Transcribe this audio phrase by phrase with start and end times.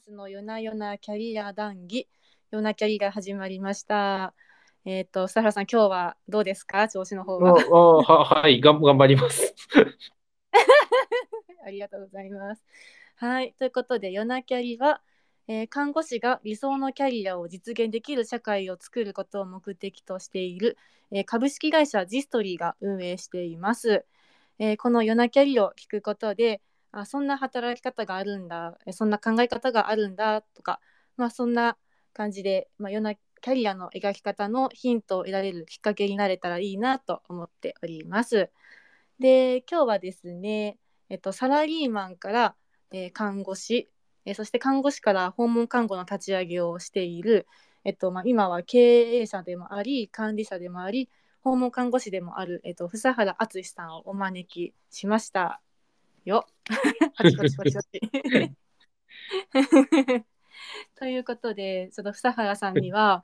[0.00, 2.08] スの夜な夜なキャリア談義、
[2.50, 4.34] 夜なキャリが始まりました。
[4.84, 6.88] えっ、と、佐原さん、今日はどうですか？
[6.88, 7.60] 調子の方あは。
[7.60, 9.54] あははい、頑張ります。
[11.66, 12.64] ありがとうございます。
[13.16, 15.02] はい、ということで、夜なキャリは、
[15.48, 20.78] えー看護師が理想のキャリアを実現できる社会を作ることを目的としている、
[21.10, 24.06] えー株式会社ジストリーが運営しています。
[24.58, 26.62] えーこの夜なキャリを聞くことで、
[26.92, 30.80] あそんな働き方があるんだ、そんな考え方があるんだとか、
[31.16, 31.76] まあ、そんな
[32.12, 38.50] 感じで、まあ、夜なキャリアの描き方のヒントを得られるきっかけになれたらいいなと思っております。
[39.18, 42.56] で、今日はですね、えっと、サラリーマンから、
[42.92, 43.90] えー看護師、
[44.24, 47.46] えーそして看護師から訪問看護の立ち上げをしている、
[47.84, 51.08] えっとまあ、今は経営者でもあり管理者でもあり
[51.42, 55.60] 訪問看護師でもある、えっと、房原敦さんをお招きしました
[56.24, 56.46] よ。
[60.96, 63.22] ということでちょっと房原さんには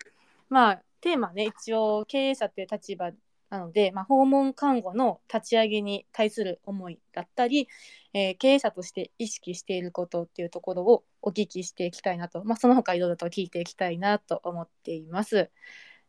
[0.49, 3.13] まあテーマね一応経営者という立場
[3.51, 7.69] なので、まあ、訪問看護の立ち上げに対する思いだったり、
[8.13, 15.51] えー経営者として意識していることっていうところをお聞きしていきたいなと、まあ、その他いろいろと聞いていきたいなと思っています。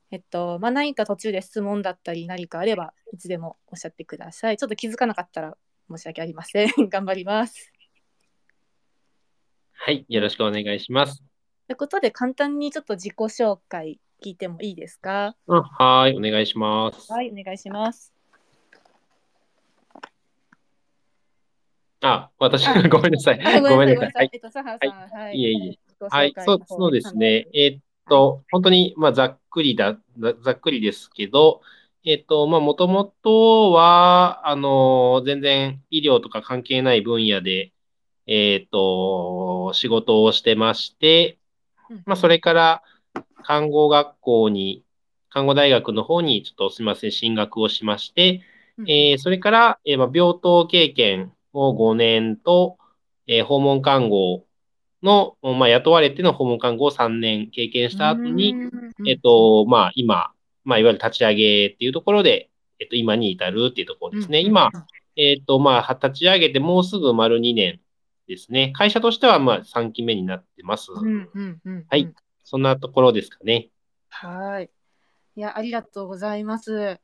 [0.10, 4.58] えっと、まあ、何か途中で質問だったり何かあればいつでもおっしゃってください。
[4.58, 5.58] ちょっと気づかなかったら
[5.90, 6.70] 申し訳ありません。
[6.90, 7.72] 頑張ります。
[9.74, 11.24] はい、よろしくお願いします。
[11.68, 15.36] ということで簡単にちょっと自己紹介聞いてもいいですか？
[15.48, 17.12] あはい、お願いします。
[17.12, 18.14] はい、お願いします。
[22.02, 23.42] あ、私あ、ごめんなさい。
[23.44, 24.30] あ、ごごめんなさい、い。
[24.34, 25.36] えっと、佐原さん、はい。
[25.36, 25.58] いえいえ。
[25.70, 27.48] 自己はい、そう、そうですね。
[27.54, 27.82] えーっはい。
[28.10, 31.62] と、本当に、まあ、ざっくりだ、ざざっくりですけど、
[32.10, 37.74] えーっと、まあ、もともとは、あの、全然医療とか関係ない分野で、
[38.28, 41.38] えーっと、仕事をしてまして、
[41.90, 42.04] うん。
[42.06, 42.84] まあ、それから、
[43.44, 44.86] 看護学校に、
[45.30, 48.42] 看護大学の方に、ちょっとすみません、進学をしまして、
[48.88, 52.78] えーそれから、えーまあ、病棟経験を5年と、
[53.28, 54.46] えー訪問看護
[55.04, 59.10] の、まあ、雇われての訪問看護を3年経験した後に、うん。
[59.10, 60.32] えっと、まあ、今、
[60.68, 64.40] まあ、いわゆる立ち上げっていうところで、えっと、今に至るっていうところですね。
[64.40, 64.70] うん今、
[65.16, 67.80] えっと、まあ、立ち上げてもうすぐ丸2年
[68.28, 68.74] ですね。
[68.76, 70.92] 会社としては、まあ、3期目になってます。
[70.92, 72.14] はい。
[72.44, 73.70] そんなところですかね。
[74.10, 74.70] はい。
[75.38, 77.00] いや、ありがとうございます。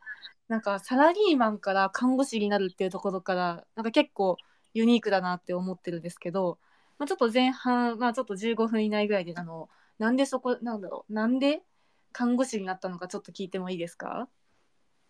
[0.49, 4.35] なんかサラリーマンから看護師になるっていうところから、なんか結構
[4.73, 6.59] ユニークだなって思ってるんですけど、
[6.99, 9.69] まあ、ちょっと前半、まあちょっと15分以内ぐらいで、あの、
[9.99, 11.61] なんでそこ、なんだろう、なんで
[12.13, 14.29] 看護師になったのかちょっと聞いてもいいですか？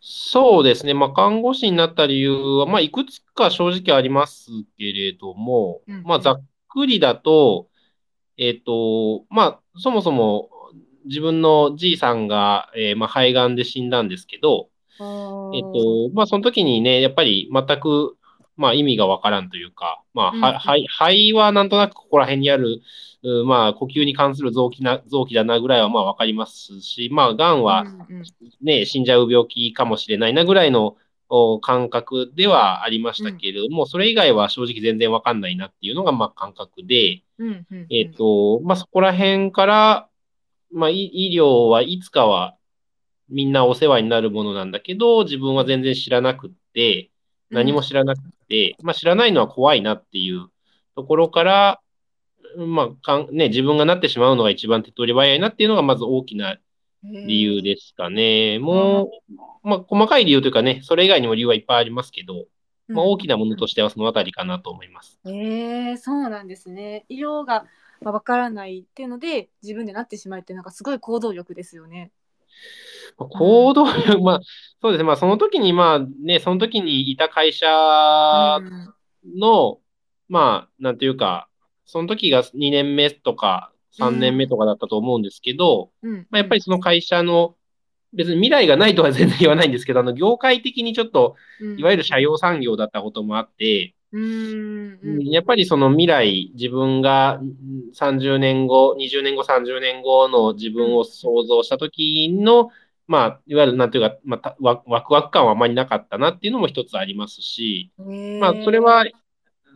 [0.05, 0.93] そうですね。
[0.93, 4.47] まあ、看護師になった理由は、まあ、いくつか正直あります
[4.77, 6.03] けれども、うんうん。
[6.03, 7.69] まあ、ざっくりだと、
[8.37, 10.49] えっと、まあ、そもそも
[11.05, 18.17] 自分のじいさんが、えーまあ、肺がんで死んだんですけど、えっと、まあ、その時にね、やっぱり全く、
[18.55, 22.81] まあ、意味がわからんというか、まあ、肺、肺はなんとなくここら辺にある、
[23.23, 28.23] うまあ、呼吸に関する臓器な、臓器だなぐらいはまあわかりますし、まあ、がんは、うんうん。
[28.61, 30.97] ね、死んじゃう病気かもしれないなぐらいの
[31.29, 37.87] お感覚ではありましたけれども、それ以外は正直全然わかんないなっていうのがまあ感覚で、うんうんうん。
[37.89, 40.09] えっと、まあそこら辺から、
[40.71, 42.55] まあ医医療はいつかは
[43.29, 47.09] みんなお世話になるものなんだけど、自分は全然知らなくって、
[47.53, 50.47] 何も知らなくて、まあ知らないのは怖いなっていう
[50.95, 51.81] ところから、
[52.57, 56.57] まあかん、ね、自分がなってしまうのが一番手っ取り早いなっていうのがまず大きな
[57.03, 58.59] 理由ですかね。
[58.59, 59.11] も
[59.63, 62.45] う、まあ、細かい理由というかね、それ以外にも理由はいっぱいありますけど、
[62.87, 65.19] まあ、大きなものとしてはそのあたりかなと思います。
[65.25, 67.05] ええそうなんですね。
[67.09, 67.65] 色が
[68.01, 72.11] まあわからないっていうので自分でなってしまうってなんかすごい行動力ですよね。
[73.17, 74.41] まあ行動力、まあ、
[74.81, 75.03] そうですね。
[75.05, 78.93] まあ、その時に、まあね、その時にいた会社うん。
[79.39, 79.79] の、
[80.27, 81.47] まあ、なんていうか、
[81.85, 86.27] その時が2年目とか3年目とかだったと思うんですけど、うん。
[86.29, 87.55] まあ、やっぱりその会社の、
[88.13, 91.35] 別に未来がないとは全然言わないんですけど、あの、業界的にちょっと、
[91.77, 102.69] いわゆる社用産業だったこともあって、うんやっぱりその未来、自分がうん30年後、20年後、30年後の自分を想像した時の、
[103.13, 107.91] まあ、いわゆるなんていうか、まあた、ワワクワク感はあまりなかったなっていうのも一つありますし、
[108.41, 109.05] まあ、それは、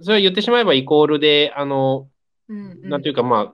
[0.01, 2.09] それは言ってしまえばイコールで、あの、
[2.49, 3.53] うんうんなんていうか、ま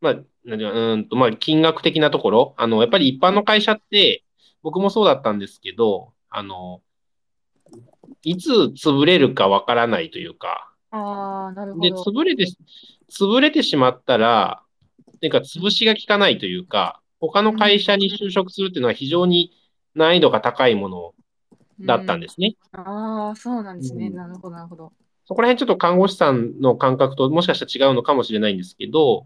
[0.00, 4.24] まあ、なんていうか、うーんと、まあ、金額的なところ、あの、やっぱり一般の会社って、
[4.64, 6.82] 僕もそうだったんですけど、あの、
[8.24, 12.02] いつ潰れるかわからないというか、で、ああなるほど。
[12.02, 12.46] 潰れて、
[13.08, 14.62] 潰れてしまったら、
[15.22, 19.52] なんか潰しが効かないというか、他の会社に就職するっていうのは非常に
[19.94, 21.14] 難易度が高いもの
[21.80, 22.56] だったんですね。
[22.72, 24.08] ああ、そうなんですね。
[24.08, 24.92] うんなるほど、なるほど。
[25.24, 29.24] そこら辺ちょっと看護師さんの感覚ともしかしたら違うのかもしれないんですけど、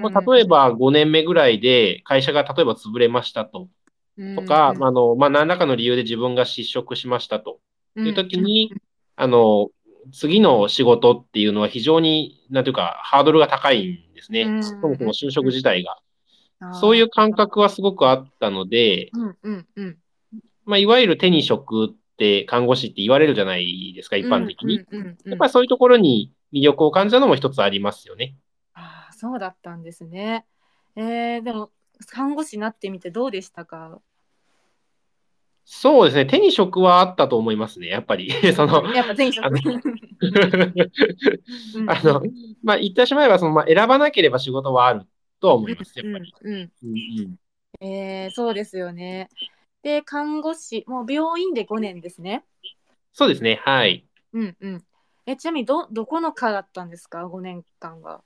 [0.00, 3.68] 例えば5年目ぐらいで会社が例えば潰れましたと。
[4.36, 7.58] とか、あの、まあ、何らかの理由で自分が失職しましたと
[7.96, 8.72] いう時に、
[9.16, 9.70] あの、
[10.12, 14.42] 次の仕事っていうのは非常に、なんていうか、ハードルが高いんですね。
[14.42, 15.98] うんそもそも就職自体が。
[16.60, 19.98] うんそういう感覚はすごくあったので、うんうんうん。
[20.66, 24.80] まあ、いわゆる手に職って看護師って言われるじゃないですか、一般的に。
[24.80, 28.34] うんうんうんうんやっぱりそういうところに魅力を感じたのも一つありますよね。
[28.74, 30.44] ああ、そうだったんですね。
[30.96, 31.70] えー、でも、
[32.08, 34.00] 看護師になってみてどうでしたか？
[35.64, 36.26] そうですね。
[36.26, 38.30] 手に職はあったと思いますね、やっぱり。
[38.54, 39.46] その、やっぱ前職。
[39.46, 39.60] あの
[41.78, 42.22] うん あの、
[42.62, 45.06] まあ、言ってしまえば、その、まあ、選ばなければ仕事はある
[45.40, 46.34] とは思います、やっぱり。
[46.42, 47.36] うんうんうんうん
[47.82, 49.30] えー、そうですよね。
[49.82, 52.44] で、看護師、もう病院で5年ですね。
[53.12, 54.04] そうですね、はい。
[54.32, 54.84] うんうん。
[55.26, 58.22] え、ちなみにど、どこの科だったんですか ?5 年間は。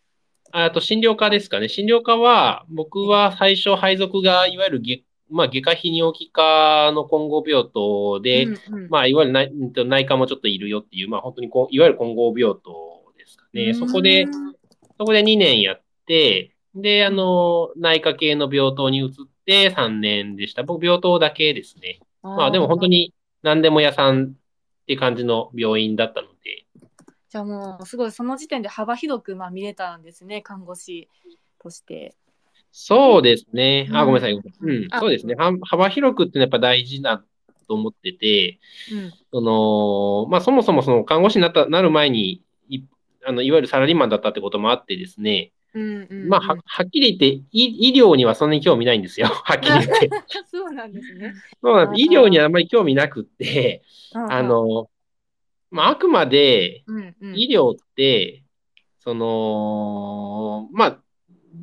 [0.50, 1.68] あと、診療科ですかね。
[1.68, 9.52] 診療科は、僕は最初配属が、いわゆる外、まあ、外科泌尿器科の混合病棟で、うんうんまあ、いわゆる内
[9.86, 13.74] 内科もちょっといるよっていう、まあ、本当にこう、いわゆる混合病棟ですかね。
[13.74, 14.54] そこでう、ん
[14.96, 19.10] そこで2年やって、で、あの、内科系の病棟に移っ
[19.46, 20.62] て3年でした。
[20.62, 22.00] 僕、病棟だけですね。
[22.22, 22.86] まあ、でも本当。
[22.86, 26.64] に何でも屋さんって感じの病院だったので、
[27.34, 31.08] じゃあもう、すごい、その時点で幅広く、まあ、見れたんですね、看護師
[31.60, 32.14] として。
[32.70, 33.88] そうですね。
[33.92, 34.34] あ、うんごめんなさい。
[34.34, 35.34] うん、あそうですね。
[35.34, 37.24] は幅広くっていうのはやっぱ大事だ
[37.66, 38.60] と思ってて、
[38.92, 39.12] うん。
[39.32, 42.84] その、まあ、そもそもその看護師になった、なる前に、い、
[43.26, 49.26] あの、いわゆるサラリーマンだったってこともあってですね、うんうんうん、まあ、は、はっきり言って、医、医療にはそんなに興味ないんですよ。
[49.44, 50.10] はっきり言って。
[50.46, 51.34] そうなんですね。
[51.60, 52.02] そうなんです。
[52.02, 53.82] 医療にはあんまり興味なくって、
[54.12, 54.88] あ、の、
[55.70, 58.44] まあ、あくまで、うんうん、医療って、
[59.00, 60.98] その、まあ、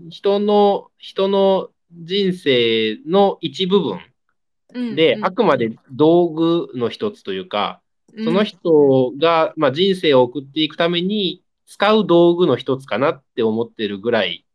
[0.09, 7.81] 人の、人の人生の一部分で、あくまで道具の一つというか、
[8.23, 11.40] その人が、まあ、人生を送っていくために
[11.71, 14.45] 使う道具の一つかなって思ってるぐらい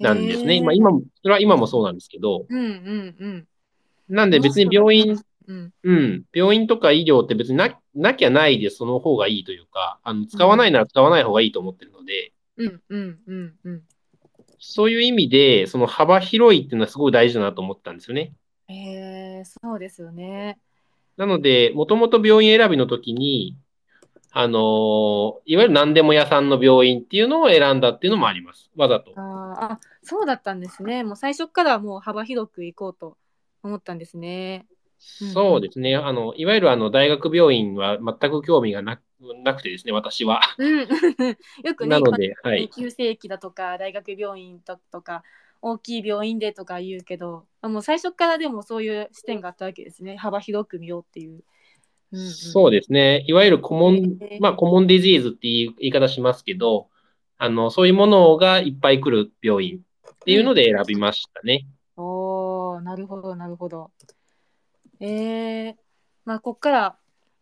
[0.00, 0.60] なんですね。
[0.62, 3.46] まあ、今も、それは今もそうなんですけど、うんうんうん。
[4.08, 5.16] なんで別に病院、
[5.46, 13.82] うんうん、病院とか医療って別にな、なきゃないでその方がいいというか、あの、使わないなら使わない方がいいと思ってるので、うんうんうんうん。
[14.58, 18.32] そういう意味で、その幅広いっていうのはすごい大事だなと思ったんですよね。
[18.66, 20.58] へえそうですよね。
[21.16, 23.56] なので、もともと病院選びの時に、
[24.38, 28.70] あのーいわゆる何でも屋さんの病院っていうのを選んだっていうのもあります。
[28.76, 29.12] わざと。
[29.16, 31.04] あーあ、そうだったんですね。
[31.04, 33.16] もう最初からもう幅広く行こうと
[33.62, 34.66] 思ったんですね。
[35.22, 35.96] うんそうですね。
[35.96, 39.00] あの、いわゆるあの、大学病院は全く興味がな
[39.42, 40.40] なくてですね、私は。
[40.58, 40.80] うん、
[41.64, 42.64] よくね、なので、はい。
[42.64, 45.22] 今急性期だとか大学病院ととか
[45.62, 51.42] 大きい病院でとか言うけどあもう最初からでもそういう視点があったわけですね幅広く見ようっていう。
[52.16, 53.24] うんうんそうですね。
[53.26, 56.88] いわゆるコモンまあ、コモンディジーズっていう言い方しますけど、
[57.38, 61.66] あの、そういうものがいっぱい来る病院っていうので選びましたね。
[61.96, 63.90] おーなるほどなるほど。
[65.00, 65.74] えー、
[66.24, 66.80] まあこっから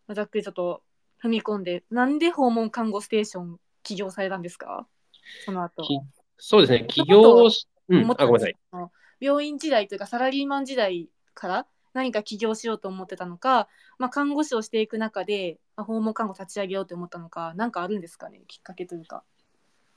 [0.07, 0.81] まあざっくりちょっと
[1.23, 4.87] 踏み込んでなんで訪問看護ステーション起業されたんですか？
[5.45, 5.83] その後。
[5.83, 5.99] き
[6.37, 6.85] そうですね。
[6.87, 8.55] 起業し、うん、あ、ごめんなさい。
[9.21, 19.23] 病院時代というかサラリーマン時代から何か起業しようと思ってたのか、まあ、看護師をしていく中で、まあ、訪問看護立ち上げようと思ったのか何かあるんですかねきっかけというか。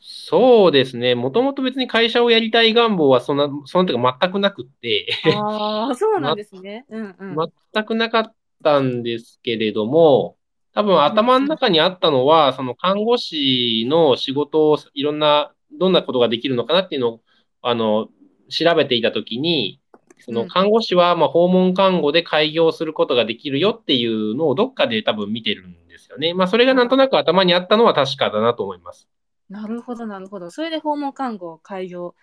[0.00, 1.16] そうですね。
[1.16, 6.86] もともと別に会社をやりたい願望はそんな、そんなとか全くなくって、ああそうなんですね。
[6.88, 7.50] うんうん。
[7.74, 10.36] 全くなかったんですけれども、
[10.72, 17.20] 多分頭の中にあったのは、その看護師の仕事をいろんな、どんなことができるのかなっていうのを、
[17.62, 18.08] あの、
[18.48, 19.80] 調べていたときに、
[20.20, 26.34] その看護師はまあ訪問看護で開業することができるよっていうのをどっかで多分見てるんですよね。
[26.34, 29.08] まあそれがなんとなく頭にあったのは確かだなと思います。
[29.48, 30.50] なるほどなるほど。
[30.50, 32.14] それで訪問看護を開業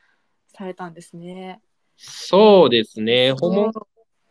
[0.49, 1.61] されたんですね。
[1.97, 3.31] そうですね。
[3.33, 3.71] 訪問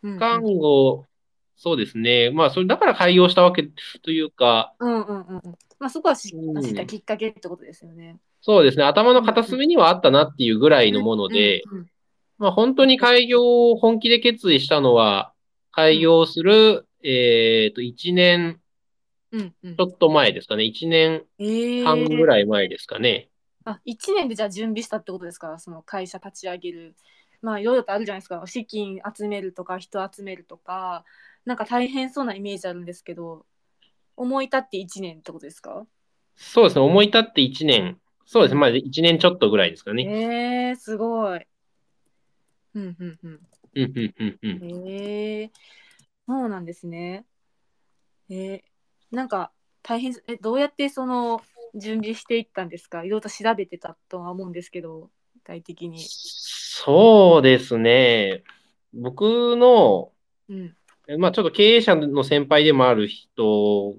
[0.03, 1.05] うん看護、
[1.57, 2.29] そうですね。
[2.31, 3.69] まあそれだから開業したわけ
[4.03, 5.41] というか、うんうんうんうん。
[5.79, 8.17] まあそこは知ったきっかけってことですよね。
[8.41, 8.83] そうですね。
[8.83, 11.87] 頭の片隅にはあったなっていうぐらいのもので、うんうん
[12.37, 15.33] まあ本当に開業を本気で決意したのは、
[15.71, 18.59] 開業する、えっと、1年
[19.31, 19.75] うんうん。
[19.75, 20.63] ちょっと前ですかね。
[20.63, 21.83] 1年えー。
[21.83, 23.29] 半ぐらい前ですかね。
[23.65, 25.59] あ1年でじゃあ準備したってことですか？
[25.59, 26.95] その会社立ち上げる。
[27.41, 28.41] まあいろいろとあるじゃないですか。
[28.45, 31.03] 資金集めるとか人集めるとか
[31.45, 33.45] なんか大変そうなイメージあるんですけど
[34.15, 35.85] 思い立って1年ってことですか？
[36.37, 40.03] そうですね、思い立って1年、そうですね、まあ1年ちょっとぐらいですかね。
[40.69, 41.45] えー、すごい。
[42.75, 43.39] うんうんうん。
[43.75, 44.87] うんうんうんうん。
[44.87, 45.51] へえ
[46.27, 47.25] そうなんですね。
[48.29, 49.51] えー、なんか
[49.81, 51.41] 大変えどうやってその
[51.73, 52.99] 準備していったんですか？
[53.03, 55.99] いろいろと調べてたとは思うんですけど具体的に。
[56.07, 58.43] そうですね、
[58.93, 60.11] 僕の、
[60.49, 60.75] うん
[61.19, 63.95] まあちょっと経営者の先輩でもある人。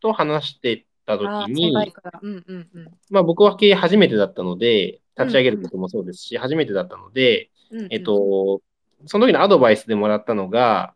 [0.00, 2.20] と話してたあ時に輩、から。
[2.22, 2.90] うんうんうん。
[3.10, 8.62] まあ僕は経営初めてだったので、立ち上げることもそうですし、初めてだったので、うんうんえっ、と、
[9.06, 10.94] その時のアドバイスでもらったのが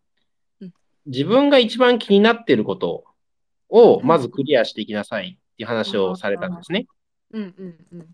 [0.60, 0.72] うん、
[1.06, 3.04] 自分が一番気になっていること
[3.68, 6.86] をまずクリアしていきなさいっていう話をされたんですね。
[7.32, 8.06] うんうんうん。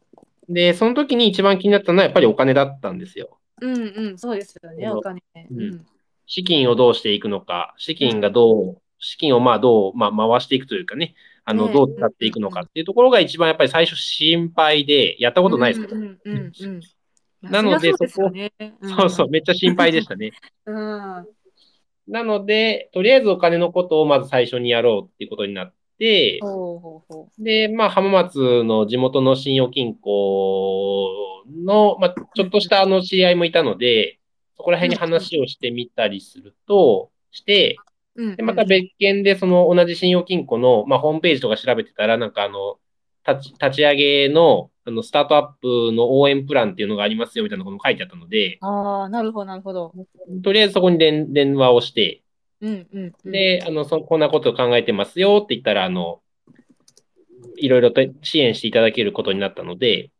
[0.52, 3.38] で、その時に一番気になったのはやっぱりお金だったんですよ。
[3.60, 5.22] うんうん、そうですよね、お金。
[5.50, 5.86] うんうん
[6.26, 15.88] 資金をどうしていくのか、資金がどう、資金をまあどう、まあ、回していくというかね、あの、ねどう使っていくのかっていうところが一番やっぱり最初心配で、やったことないですよ。
[15.92, 16.80] うんうんうんうん。
[17.42, 18.50] なのでそりゃ
[18.82, 19.10] そう。
[19.10, 20.32] そうめっちゃ心配でしたね。
[20.66, 21.18] うん。
[21.18, 21.26] うん。
[22.08, 26.40] なので、とりあえずお金のことをまず最初にやろうっていうことになって、
[27.38, 34.18] で、まあ、浜松の地元の信用金庫の、まあ、ちょっとしたあの知り合いもいたので、
[34.56, 37.76] そこら辺に話をしてみたりすると、して、
[38.36, 42.78] で、また別件でその同じ信用金庫の、まあ、ホームページとか調べてたら、なんかあの、
[43.26, 49.92] 立ち立ち上げの、あの、スタートアップの応援プランっていうのがありますよみたいなことも書いてあったので、ああ、なるほど、なるほど。
[50.42, 52.22] とりあえずそこに電電話をして、
[52.60, 53.32] うんうんうん。
[53.32, 56.20] で、あの、そこんなことを考えてますよって言ったら、あの、
[57.56, 60.10] いろいろと支援していただけることになったので、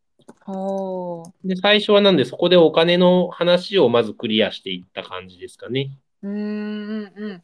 [0.40, 1.48] ほう。
[1.48, 5.98] で、最初はなんでそこでお金の話をまずクリアしていった感じですかね。
[6.22, 7.32] うーんうんうん。
[7.32, 7.40] い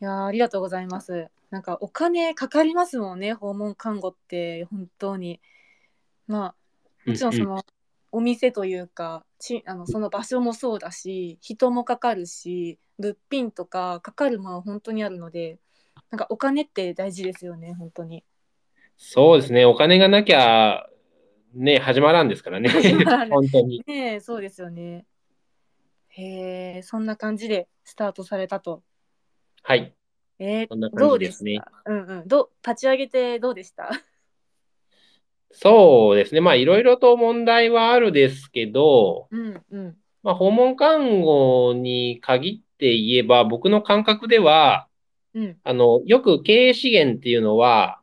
[0.00, 1.28] やーありがとうございます。
[1.50, 5.40] なんかお金かかりますもんね、訪問看護って本当に。
[6.26, 6.54] まあ
[7.10, 7.64] もちろんそうんの
[8.12, 15.58] お店というか、ちあのその場所もそうだし、人もかかるし、物品とかかかるもの本当にあるので、
[16.10, 18.24] なんかお金って大事ですよね、本当に。
[18.96, 19.64] そうですね。
[19.64, 20.86] お金がなきゃ、
[21.54, 22.68] ね、始まらんですからね。
[23.30, 23.82] 本当に。
[23.86, 25.06] ねえ、そうですよね。
[26.08, 28.82] へえ、そんな感じでスタートされたと。
[29.62, 29.94] はい。
[30.40, 32.28] えーそんなど感じですねううんうん。
[32.28, 33.90] どう立ち上げてどうでした？
[35.52, 36.40] そうですね。
[36.40, 39.96] まあ、いろいろと問題はあるですけど、うんうん。
[40.22, 44.86] まあ、訪問看護に限って言えば、僕の感覚では、
[45.34, 48.00] うんあの、よく経営資源っていうのは、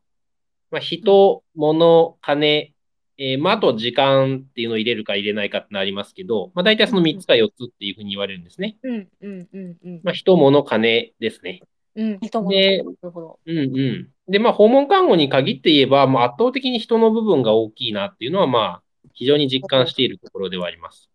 [0.72, 2.74] まあ、人、物、金、
[3.18, 8.78] えーまあ、あと時間っていうのを入れるか入れないかってのありますけど、まあ、大体その3つか4つっていうふうに言われるんですね。
[8.84, 10.02] うんうんうんうん。
[10.04, 11.62] まあ、人、物、金ですね。
[11.98, 13.40] うん、人もでなるほど。
[13.46, 14.10] うんうん。
[14.30, 18.82] で、まあ、訪問看護に限って言えば、まあ、圧倒的に人の部分が大きいなっていうのは、まあ、
[19.14, 21.10] 非常に実感しているところではあります。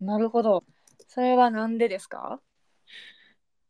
[0.00, 0.64] なるほど。
[1.08, 2.40] それはなんでですか？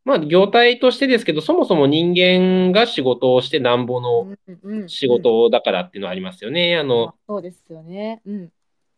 [0.07, 4.35] まあ、業態としてですけど、そもそも人間が仕事をしてなんぼの
[4.87, 6.77] 仕事だからっていうのはありますよね。
[6.77, 8.23] あうんの、そうですよね。
[8.25, 8.53] うん。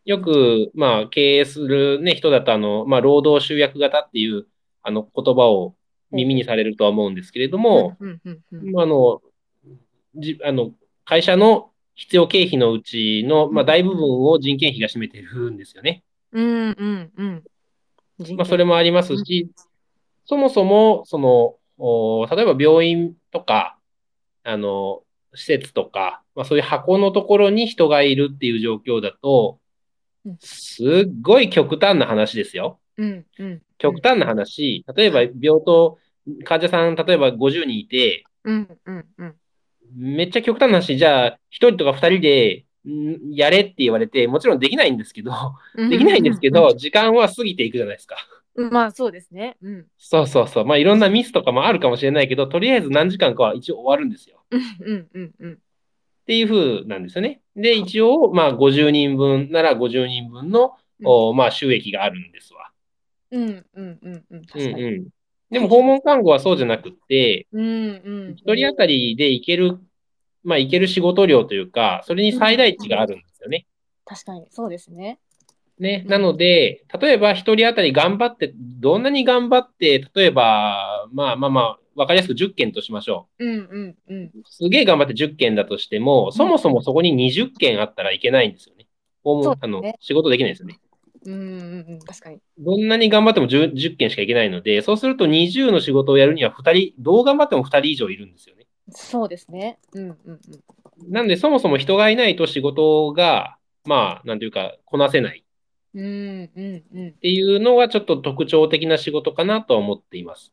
[0.05, 4.47] よく、まあ、経営するね、人だと、あの、まあ、労働集約型っていう、
[4.83, 5.75] あの、言葉を
[6.11, 9.23] 耳にされるとは思うんですけれども、あの、
[10.15, 10.73] じ、あの、
[11.05, 16.03] 会社の必要経費のうちの、まあ、大部分を人件費が占めてるんですよね。
[16.33, 17.45] うんうんうん。
[18.19, 19.51] 人まあ、それもありますし、
[20.25, 23.79] そもそも、その、お例えば病院とか、
[24.43, 25.03] あの、
[25.35, 29.59] 施設とか、まあ、そういう箱のところに人がいるっていう状況だと
[30.27, 32.81] うん、すっごい極端な話ですよ。
[32.99, 33.63] うんうん。
[33.79, 35.99] 極端な話、例えば病棟、
[36.45, 39.35] 患者さん、例えば50人いて、うんうんうん。
[39.95, 45.33] めっちゃ極端な話、じゃあ、1人とか2人で、んやれって言われて、もちろんできないんですけど、
[45.77, 48.17] できないんですけど、時間は過ぎていくじゃないですか。
[48.55, 48.73] うん。
[48.73, 49.57] まあそうですね。
[49.61, 49.87] うん。
[49.99, 50.65] そうそうそう。
[50.65, 54.43] まあいろんなミスとかもあるかもしれないけど、とりあえず何時間かは一応終わるんですよ。
[54.51, 55.53] うんうんうんうん。
[55.55, 55.57] っ
[56.27, 57.41] ていう風なんですよね。
[57.55, 62.66] で、一応、まあ50人分なら50人分の、うんおまあ収益があるんですわ。
[63.37, 64.85] うんうんうんうん。
[64.85, 65.09] うん。
[65.51, 68.35] でも訪問看護はそうじゃなくって、うんうん。
[68.37, 69.79] 一人当たりでいける、
[70.43, 73.67] まあいける仕事量というか、それに最大値があるんですよね。
[74.05, 75.19] 確かに、そうですね。
[75.79, 76.03] ね。
[76.05, 83.45] うんなので、例えば一人当たり頑張って、どんなに頑張って、例えば、まあまあまあ、わかりやすく10件としましょう。
[83.45, 84.31] うんうんうん。
[84.45, 88.87] すげえ頑張って10件だとしても、そもそもそこに20件あったらいけないんですよね。
[89.23, 90.79] 訪問、そうあのね、仕事できないですよね。
[91.27, 92.41] うんうんうん、確かに。
[92.59, 98.67] どんなに頑張っても 10, 10件しかいけないので、そうすると20の仕事をやるには2人、どう頑張っても2人以上いるんですよね。
[98.91, 99.79] そうですね。
[99.93, 101.13] うんうんうん。
[101.13, 105.45] なんで、そもそも人がいないと仕事が、まあ、なんていうか、こなせない
[105.95, 107.09] うんうんうん。
[107.09, 110.53] っていうのはちょっと特徴的な仕事かなとは思っています。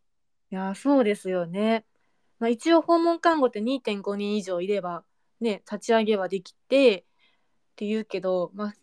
[0.51, 1.85] いやー、そうですよね。
[2.39, 5.03] まあ、一応訪問看護って2.5人以上いれば、
[5.39, 7.03] ね、立ち上げはできてっ
[7.75, 8.73] ていうけど、まあ、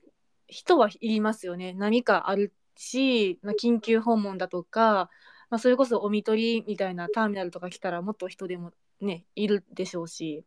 [0.50, 1.72] 人はいりますよね。
[1.72, 5.08] 何かあるし、まあ、緊急訪問だとか、
[5.48, 10.44] まあ、それこそお見取りみたいなターミナルとか来たらもっと人でもね、いるでしょうし。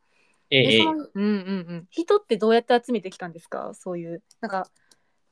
[0.49, 1.29] ええうんうんう
[1.77, 1.87] ん。
[1.89, 3.73] 人ってどうやって集めてきたんですか？
[3.73, 4.21] そういう。
[4.39, 4.67] なんか、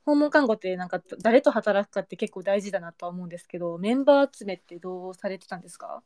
[0.04, 6.02] 訪問看護ってなんか誰と働くかって結構大事だなとは思うんですけど、メンバー集めってどうされてたんですか？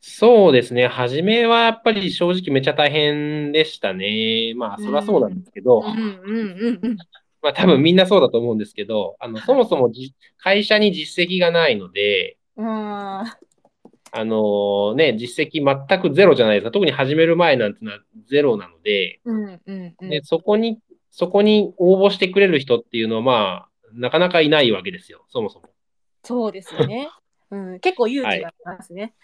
[0.00, 0.88] そうですね。
[0.88, 4.52] 初めはやっぱり正直めっちゃ大変でしたね。
[4.54, 6.96] まあ、そりゃそうなんですけど、うんうんうんうん。
[7.42, 13.38] まあ多分みんなそうだと思うんですけど、あの、そもそもじ会社に実績がないので、あ
[14.12, 16.70] あのね、実績全くゼロじゃないですか。
[16.70, 20.10] 特に始める前なんてのはゼロなので、ーうんうんうん。
[20.10, 20.78] で、そこに、
[21.10, 25.66] そこに応募してくれる人っていうのは、まあ、なかなかいないわけですよ、そもそも。
[26.24, 27.08] そうですよね。
[27.50, 29.14] うん、結構勇気がありますね。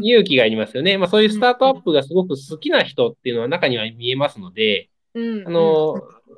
[0.00, 0.96] 勇気がいりますよね。
[0.96, 5.94] まあそういうスタートアップがすごく好きな人っていうのは中には見えますので、うん、あの、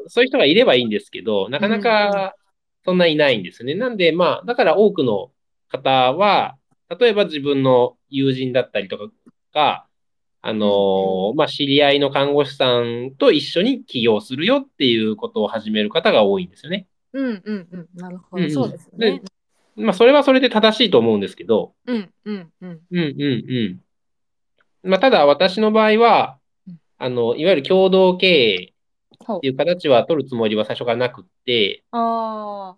[0.06, 2.37] そういう人がいればいいんですけど、なかなか
[2.85, 3.75] そんないないんですよね。
[3.75, 5.32] なんで、まあ、だから多くの
[5.68, 6.56] 方は、
[6.99, 9.08] 例えば自分の友人だったりとか
[9.52, 9.85] が、
[10.40, 16.87] あの、まあ、知り合いの看護師さんと一緒に起業するよっていうことを始める方が多いんですよね。
[17.12, 17.88] うんうんうん。
[17.94, 18.44] なるほど。
[18.44, 19.20] うんうんそうですよね。
[19.75, 22.80] まあ、それはそれで正しいと思うんですけど、うんうんうん。
[22.90, 23.80] うんうん
[24.85, 24.90] うん。
[24.90, 26.38] まあ、ただ私の場合はうん、
[26.99, 28.75] あの、いわゆる共同経営
[29.37, 32.76] っていう形は取るつもりは最初からなくって、あ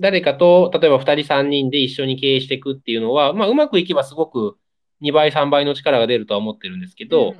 [0.00, 4.56] 誰かと、例えば2人3人で一緒に経営していくっていうのは、まあ、うまくいけばすごく
[5.00, 7.08] 2倍、3倍の力が出るとは思ってるんですけあ。
[7.08, 7.34] ど。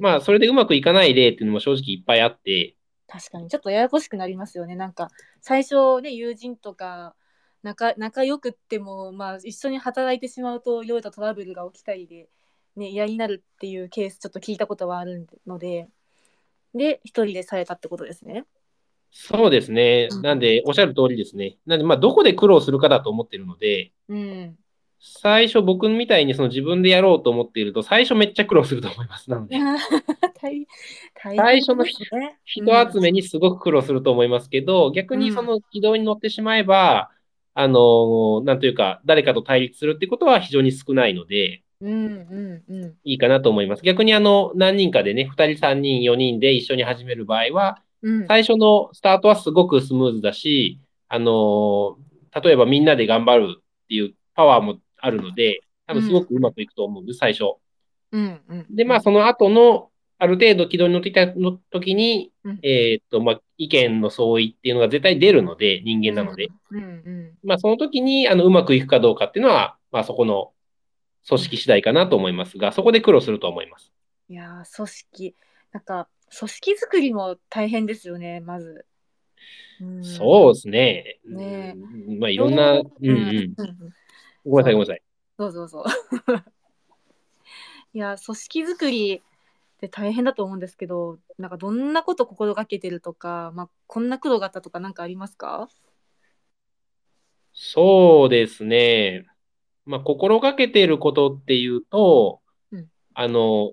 [0.00, 2.76] まあ、それでうまくいかない例っていうのも正直いっぱいあって、
[3.08, 4.74] 確かにちょっとややこしくなりますよね。
[4.76, 5.08] なんか
[5.40, 7.14] 最初ね友人とか
[7.62, 12.28] 仲仲良くってもまあ一緒に働いてしまうといろいろとトラブルが起きたりで
[12.78, 15.88] ね嫌になるっていうケースちょっと聞いたことはあるので
[16.74, 18.44] で一人でされたってことですね。
[19.10, 20.22] そうですねうん。
[20.22, 21.56] なんで、おっしゃる通りですね。
[21.64, 24.58] なんで、まあ、どこで苦労するかだと思ってるので、うん。
[25.00, 29.30] 最初僕みたいにその自分でやろうと思っていると、最初めっちゃ苦労すると思います。
[29.30, 29.56] なので、
[30.42, 30.66] 大
[31.24, 37.10] 大最初のですね人集めにすごく苦労すると思いますけど、逆にその軌道に乗ってしまえば、
[37.54, 43.82] あの、なんというか、誰かと対立するってことは非常に少ないので、うんうんうんいいかなと思います。
[43.82, 51.98] 逆にあの、何人かでね、2人、3人、4人で一緒に始める場合は、うん最初のスタートはすごくスムーズだし、あの、
[52.42, 57.56] 例えばみんなで頑張るっていうパワーもあるので、多分すごくうまくいくと思うんです、最初。
[58.12, 66.48] うんうんで、まあ、その後の、ある程度軌道に乗ってきたの時に、うんえーっと、まあ、意見の相違っていうのが絶対出るので、人間なので。
[66.70, 70.52] うんうんまあ、その時に、あの、うまくいくかどうかっていうのは、まあ、そこの
[71.28, 73.92] 組織次第かなと思いますが、そこで苦労すると思います。
[74.28, 75.34] いやー組織
[75.72, 78.86] なんか組織作りも大変ですよねまず。
[79.80, 81.18] うんそうですね。
[81.26, 83.54] ねうんまあ、いろんな、うんうん。
[83.56, 83.76] うん
[84.44, 85.02] ごめんなさい、ごめんなさい。
[85.38, 85.84] そうそうそう。
[87.92, 89.20] いや、組織作りっ
[89.80, 95.68] て大変だと思うんですけど、なんかどんなこと心がけてるとか、まあ、こんな苦労があったとか、なんかありますか？
[97.52, 99.26] そうですね。
[99.86, 102.40] まあ、心がけていることっていうと、
[102.72, 103.72] うんあの、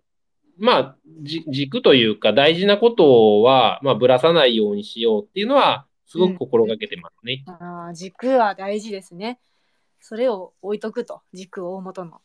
[0.58, 7.44] まあ、じ軸というか大事なことは、まあ、ぶらさないようにしようっていうのは、すごく心がけてますね。
[7.48, 9.40] あー軸は大事ですね。
[10.00, 12.22] それを置いとくと、軸を大元の。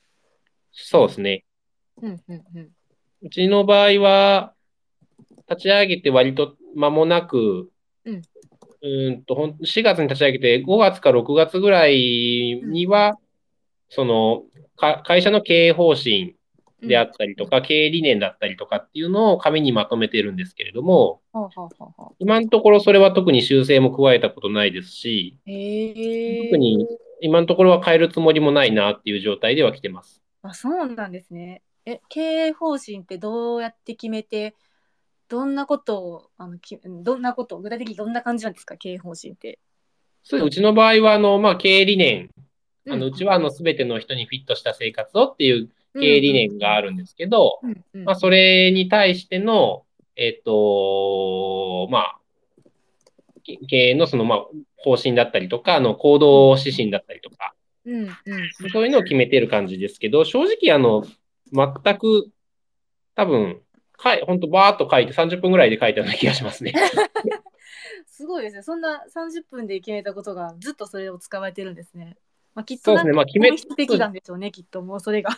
[0.73, 1.45] そうですね。
[2.03, 2.69] うんうんうん。
[3.23, 4.55] うちの場合は、
[5.49, 7.71] 立ち上げて割と間もなく、
[8.05, 8.23] うん
[8.81, 13.19] うーんと、ほん4月に立ち上げて、5月か6月ぐらいには、
[13.89, 14.45] その、
[14.77, 16.37] か会社の経営方針
[16.81, 21.21] であったりとか、経営理念だったりとかっていうのを紙にまとめてるんですけれども、
[22.19, 25.39] 今のところそれは特に修正も加えたことないですし。
[26.41, 26.87] 特に
[27.21, 30.23] 今のところは変えるつもりもないなっていう状態では来てます。
[30.43, 31.63] あ、そうなんですね。
[31.85, 34.55] え、経営方針ってどうやって決めて、
[35.29, 39.59] どんなことを、あの、きどんなこと、具体的にどんな感じなんですか、経営方針って。
[40.23, 42.31] そううちの場合は、あの、まあ、経営理念、
[42.91, 47.61] あの、うちは、あの、すべての人にフィットした生活をっていう経営理念があるんですけど、
[48.05, 49.85] まあ、それに対しての、
[50.17, 52.19] えっと、まあ、
[53.69, 54.39] 経営のその、まあ、
[54.79, 57.55] 方針だったりとか、あの、行動指針だったりとか、
[57.87, 58.11] うんうん
[58.71, 61.05] そういうのを決めてる感じですけど、正直、あの、
[61.53, 62.31] 全く、
[63.15, 66.75] 多分、かい、本当バーっと書いて30分ぐらいで書いたような気がしますね。
[68.07, 68.63] すごいですね。
[68.63, 72.17] そんな30分で決めたことがずっとそれを使われてるんですね。
[72.59, 73.13] まあ、きっとそうですね。
[73.13, 75.31] まあ、決め本、質的なんでしょうね、きっともうそれが。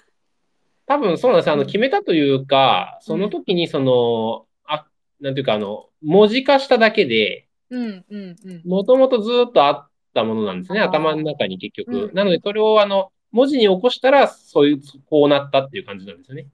[0.87, 1.51] 多分そうなんです。
[1.51, 4.87] あの、うん決めたというか、その時にその、あ、
[5.21, 8.63] なんていうか、あの、文字化しただけで、うんうんうん。
[8.65, 10.81] もともとずっとあったものなんですね。
[10.81, 12.07] 頭の中に結局。
[12.07, 14.81] うんなので、それをあの、文字に起こしたら、そういう、
[15.11, 16.47] こうなったっていう感じなんですよね。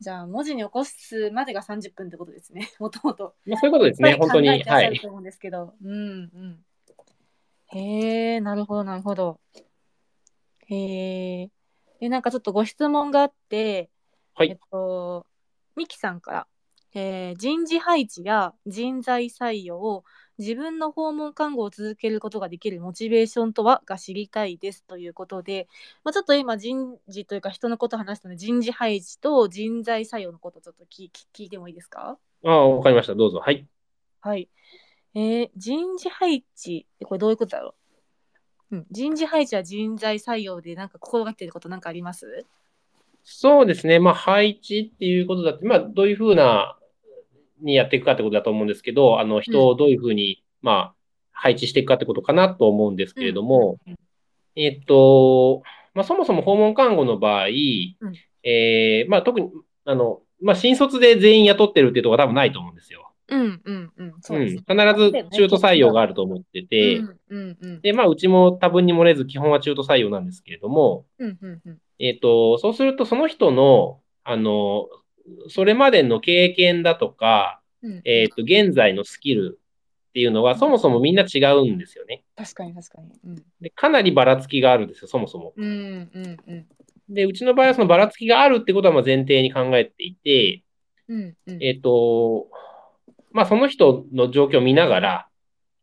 [0.00, 2.72] じゃあ文字に起こすまでが30分ってことですね。
[2.80, 3.36] もともと。
[3.46, 4.16] まあ、そういうことですね。
[4.18, 4.48] 本当に。
[4.48, 4.98] はい。
[4.98, 5.74] と思うんですけど。
[5.80, 6.58] うんうん。
[7.72, 9.40] へえ、なるほどなるほど。
[10.74, 11.50] へえ。
[12.00, 13.90] で、なんかちょっとご質問があって、
[14.34, 15.26] はいえっと、
[15.76, 16.46] ミキさんから、
[16.94, 20.04] えー人事配置や人材採用を
[20.38, 25.68] 自分の訪問看護を続けることができるモチベーションとはが知りたいですということで、
[26.04, 32.18] まあ、ちょっと今人事というか人のことを話したので人事配置と人材採用のことをちょっと聞聞聞いてもいいですか？
[32.44, 33.14] ああ、わかりました。
[33.14, 33.38] どうぞ。
[33.38, 33.66] はい。
[34.20, 34.48] はい。
[35.14, 37.74] えー人事配置ってこれどういうことだろう、
[38.72, 42.46] うん、人事配置や人材採用でなんか心がけてることなんかあります？
[43.22, 44.00] そうですね。
[44.00, 46.76] まあ、配置っていうことだって、まあ、どういうふうな、
[47.60, 50.94] にやっていくかってことだと思うんですけど、あの、人をどういうふうに、まあ、
[51.30, 53.96] 配置していくかってことかなと思うんですけれども、うん。
[54.56, 55.62] えっと、
[55.94, 57.50] まあ、そもそも訪問看護の場合、ん。
[58.42, 59.50] えーまあ、特に、
[59.84, 63.11] あの、まあ、新卒で全員雇ってるっていうところは多分ないと思うんですよ。
[63.32, 64.14] うんうんうん。
[64.20, 64.44] そううん。
[64.44, 67.80] です必ず中途採用があると思ってて、うんうんうん。
[67.80, 71.78] で、まあ、うちも多分に漏れず基本は中途採用なんですけれども、うんうんうん。
[71.98, 74.86] えっと、そうするとその人の、あの、
[75.48, 78.02] それまでの経験だとか、うん。
[78.04, 79.58] えっと、現在のスキル
[80.10, 82.22] っていうのはそもそもみんな違うんですよね。
[82.36, 83.10] 確かに確かに。
[83.24, 83.36] うん。
[83.60, 85.54] で、かなりばらつきがあるんですよ、そもそも。
[85.56, 86.66] うんうんうん。
[87.08, 90.62] で、うちの場合はそのばらつきがあるってことはまあ前提に考えていて、
[91.08, 91.62] うんうん。
[91.62, 92.48] えっと、
[93.32, 95.28] まあその人の状況を見ながら、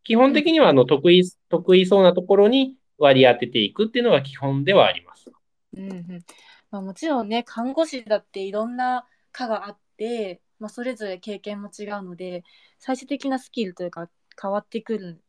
[0.04, 5.32] 基本的にはあの得意、得意そうなところに割り当てていくっていうのが基本ではあります。
[5.76, 6.24] うんうん
[6.72, 12.44] まあ、もちろんね看護師だっていろんな科があって、まあ、それぞれ経験も違うので
[12.80, 14.10] 最終的なスキルというか
[14.40, 15.22] 変わってくる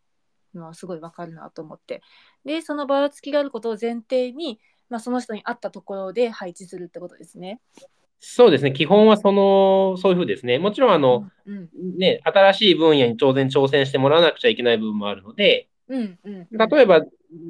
[0.55, 2.03] のはすごいわかるなと思って
[2.45, 7.61] でそのばらつきがあることを前提に、まあ、その人に合ったところで配置するってことですね。
[8.21, 8.73] そうですね。
[8.73, 10.59] 基本はその、そういうふうですね。
[10.59, 17.01] もちろんあの、うんね、新しい分野に当然挑戦してもらわなくちゃいけない部分もあるので、うんうん例えば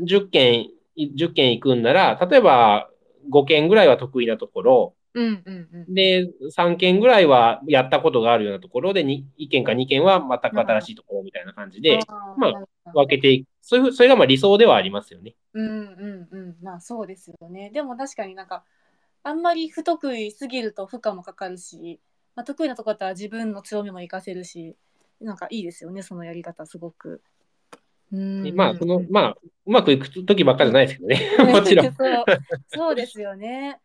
[0.07, 2.89] 10件、10件行くんなら、例えば
[3.31, 11.99] 5件ぐらいは得意なところ、うんうんうんで、3件ぐらいはやったことがあるようなところで、1件か2件は全く新しいところみたいな感じで、
[12.37, 13.49] まあーなるほど分けていく。
[13.61, 15.35] そういう、それがまあ理想ではありますよね。
[15.53, 18.63] うんうんうんまあそうですよねでも確かになんか
[19.23, 22.01] あんまり不得意すぎると負荷もかかるし、
[22.35, 24.77] まあ、得意なとこだったら自分の強みも活かせるし
[25.21, 27.23] なんかいいですよねそのやり方すごく。
[28.13, 31.37] うんでまあ、その、まあ、うまくいくときばっかりじゃないですけどね。
[31.53, 31.95] もちろん。
[31.95, 32.25] そう
[32.67, 33.81] そうですよね。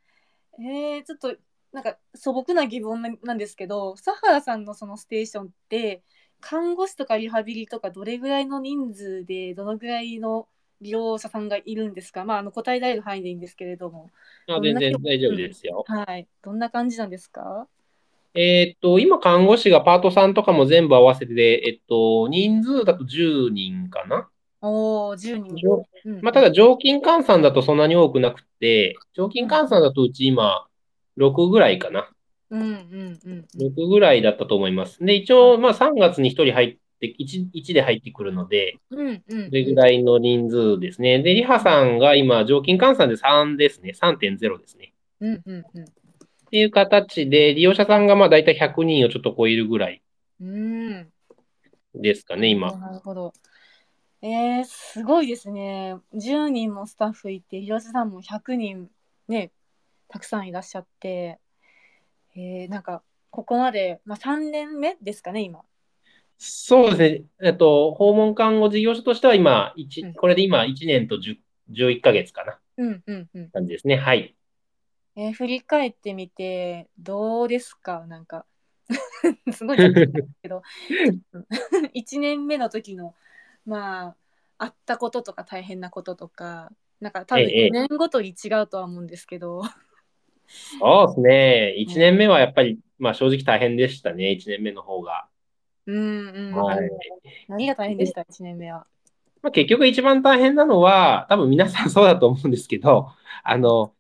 [0.60, 1.36] えー、ちょっと
[1.72, 6.04] なんか素朴な疑問ななんですけど佐原さんのそのステーションって
[6.40, 10.48] 看護師とかリハビリとかどれぐらいの人数でどのぐらいの
[10.82, 14.10] 利用者さんがいるんですかまああの答えられる範囲でいいんですけれども
[14.48, 15.84] あ全然大丈夫ですよ。
[15.88, 17.68] はいどんな感じなんですか？
[18.38, 24.30] えーっと、今、看護師がパートさんとかも全部合わせてで、えっと、人数だと10人かな。
[24.62, 25.56] おお10人、
[26.06, 30.68] うんまあ、ただ、常勤換算だとそんなに多くなくて、常勤換算だとうち今、
[31.18, 32.10] 6ぐらいかな。
[32.50, 35.00] うんうんうんうん6ぐらいだったと思います。
[35.04, 36.80] で、一応、まあ、3月に1人入って、
[37.20, 41.22] 1、1で入ってくるので、うんうんそれぐらいの人数ですね。
[41.22, 43.94] で、リハさんが今、常勤換算で3ですね。
[44.02, 44.94] 3.0ですね。
[45.20, 45.86] うんうんうん
[46.46, 50.02] っていう形で、利用者さんがまあ大体100人をちょっと超えるぐらい
[50.40, 51.08] うん
[51.96, 52.72] ですかね、今。
[52.78, 53.34] なるほど。
[54.22, 55.96] えー、すごいですね。
[56.14, 58.90] 10人もスタッフいて、広瀬さんも100人
[59.28, 59.52] ね、
[60.08, 61.40] たくさんいらっしゃって、
[62.36, 65.62] えー、なんか、ここまで、まあ、3年目ですかね、今。
[66.38, 67.24] そうですね。
[67.44, 71.38] えっと、訪問看護事業所としては今、うこれで今1年と10
[71.72, 73.50] 11ヶ月かなうんうんうん。
[73.50, 73.98] 感じですね。
[73.98, 74.36] はい。
[75.16, 78.06] えー、振り返ってみて、どうですか？
[78.08, 78.46] なんか、
[79.52, 80.62] すごいけど、
[81.94, 83.16] 1年目の時の、
[83.66, 84.16] まあ、
[84.58, 89.64] あったこととか大変なこととか、なんか多分ええ4年ごとに違うとは思うんですけど、
[90.48, 91.76] そうですね。
[91.80, 94.32] 1年目はやっぱり、まあ正直大変でしたね。
[94.32, 95.28] 1年目の方が。
[95.88, 96.54] うんうん。
[96.54, 96.90] はい。
[97.48, 98.86] 何が大変でした、1年目は。
[99.42, 103.12] まあ、結局一番大変なのは、多分皆さんそうだと思うんですけど、
[103.44, 103.94] あの、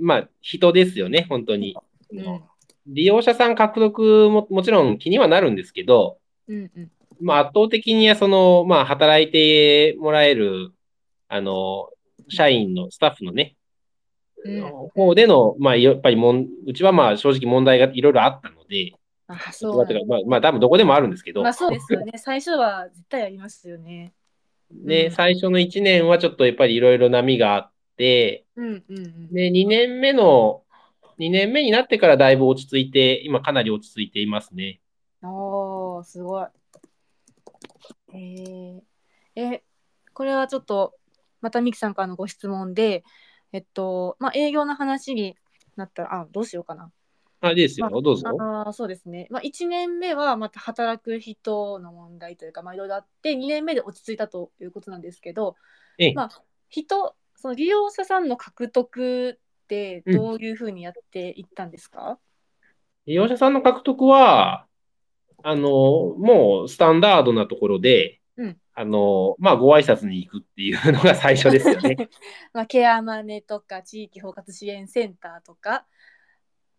[0.00, 1.76] まあ、人ですよね、本当に。
[2.12, 2.42] うん
[2.88, 6.18] 利用者さん獲得ももちろん気にはなるんですけど、
[6.48, 6.90] うんうん。
[7.20, 10.72] まあ、圧倒的にその、まあ、働いてもらえる、
[11.28, 11.88] あの、
[12.28, 13.56] 社員のスタッフのね、
[14.44, 14.62] うん
[14.94, 18.92] 方での、まあ、やっぱりもん、うちはまあ、正直問題がいろいろあったので、
[19.28, 22.12] あ、そうなんだまあ、まあ、多分どこでもあるんですけど、まあそうですよね。
[22.16, 24.12] 最初は絶対ありますよね。
[24.70, 29.32] で、うん最初の1年はちょっとやっぱりいろいろ波があって、うんうんうん。
[29.32, 30.62] で、2年目の、
[31.18, 34.80] 2年目になってからだいぶ落ち着いて、今かなり落ち着いていますね。
[35.22, 36.46] おー、すごい。
[38.12, 38.82] えー、
[39.34, 39.62] え、
[40.12, 40.94] これはちょっと、
[41.40, 43.04] またミキさんからのご質問で、
[43.52, 45.36] えっと、まあ営業の話に
[45.76, 46.90] なったら、あ、どうしようかな。
[47.40, 47.88] あ、いいですよ。
[47.88, 48.28] どうぞ。
[48.38, 49.26] あーそうですね。
[49.30, 55.56] まあ1年目はまた働く人の問題というか、まあいろいろあって、2年目で落ち着いたということなんですけど、
[55.98, 62.18] ええまあ人、その利用者さんの獲得ってどういうふうにやっていったんですか、
[63.06, 64.66] 利用者さんの獲得は、
[65.42, 65.70] あの、
[66.18, 71.96] もうスタンダードなところで、うんあの、まあ、ご挨拶に行くっていうのが最初ですよね。
[72.52, 75.86] まあ、ケアマネとか地域包括支援センターとか、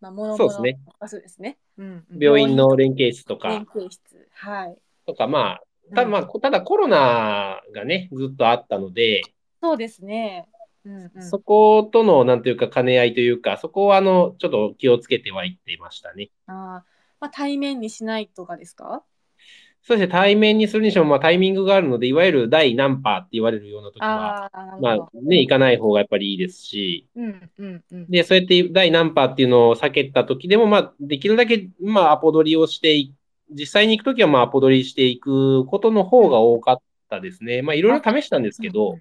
[0.00, 0.80] まあ、もろもろそうですね。
[1.00, 1.58] あそうですね。
[1.76, 4.28] うんうん、病院の連携室と連か、携室。
[4.32, 4.76] はい。
[5.06, 5.62] とか、まあ、
[5.94, 9.22] ただ、まあ、ただコロナがね、ずっとあったので、
[9.60, 10.48] そうですね。
[10.84, 16.30] うんうん、そことの、なんていうか、兼ね合いというか、そこは、あの、ちょっと気をつけてはいっていましたね。
[16.46, 16.54] あー
[17.20, 19.02] まあ、対面にしないとかですか？
[19.88, 25.08] そして対面にするにしても、まあ、タイミングがあるので、いわゆる第何波って言われるような時は、あまあど。
[25.22, 28.06] ね、行かない方がやっぱりいいですし、うんうんうん。
[28.10, 33.14] で、そうやって第何波っていうのを避けた時でも、まあ、できるだけ、まあ、アポ取りをしてい、
[33.50, 37.62] 実際に行くときは、まあ、アポ取りしていくことの方が多かったですね。
[37.62, 38.98] まあ、いろいろ試したんですけど、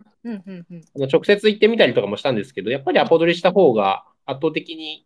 [0.96, 5.06] 直接行ってみたりとかもしたんですけど、やっぱりアポ取りした方が圧倒的に、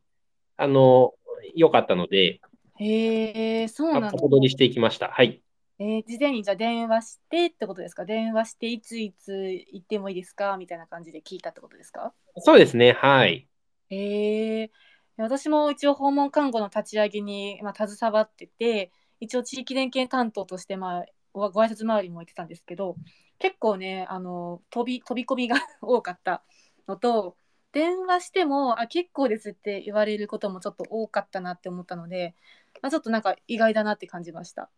[0.57, 1.15] あの、
[1.55, 2.39] 良かったので、
[2.81, 4.29] へえ、そうなんだアポ。
[4.29, 5.09] 取りしていきました。
[5.09, 5.40] はい。
[5.83, 8.05] えー事前にじゃあ電話してってことですか？
[8.05, 10.55] 電話していついつ行ってもいいですか？
[10.57, 12.13] みたいな感じで聞いたってことですか？
[12.37, 12.91] そうですね。
[12.91, 13.47] はい。
[13.89, 14.71] へえ
[15.17, 22.95] 私も一応訪問看護の立ち上げに、まあ、携わってて一応地域連携担当として、まあ、ごご挨拶回りも行ってたんですけど
[23.39, 26.43] 結構ねあの飛び飛び込みが多かった
[26.87, 27.37] のと
[27.71, 32.35] 電話してもあ結構ですって言われることもちょっと多かったなって思ったので、
[32.83, 34.69] まあ、ちょっとなんか意外だなって感じました。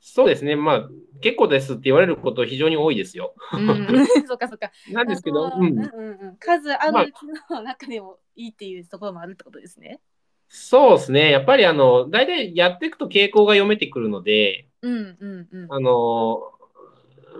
[0.00, 0.56] そうですね。
[0.56, 0.88] まあ、
[1.20, 3.34] 結構ですって言われること非常に多いですよ。
[3.52, 3.66] うん、
[4.26, 4.70] そっかそっか。
[4.90, 5.62] なんですけど、うん。
[5.62, 10.00] うんうんうん数あまあるうちの中でもいいっていうところもあるってことですね。
[10.48, 11.30] そうですね。
[11.30, 15.72] やっぱりあの、大体やっていくと傾向が読めてくるので、うんうんうん。
[15.72, 16.40] あの、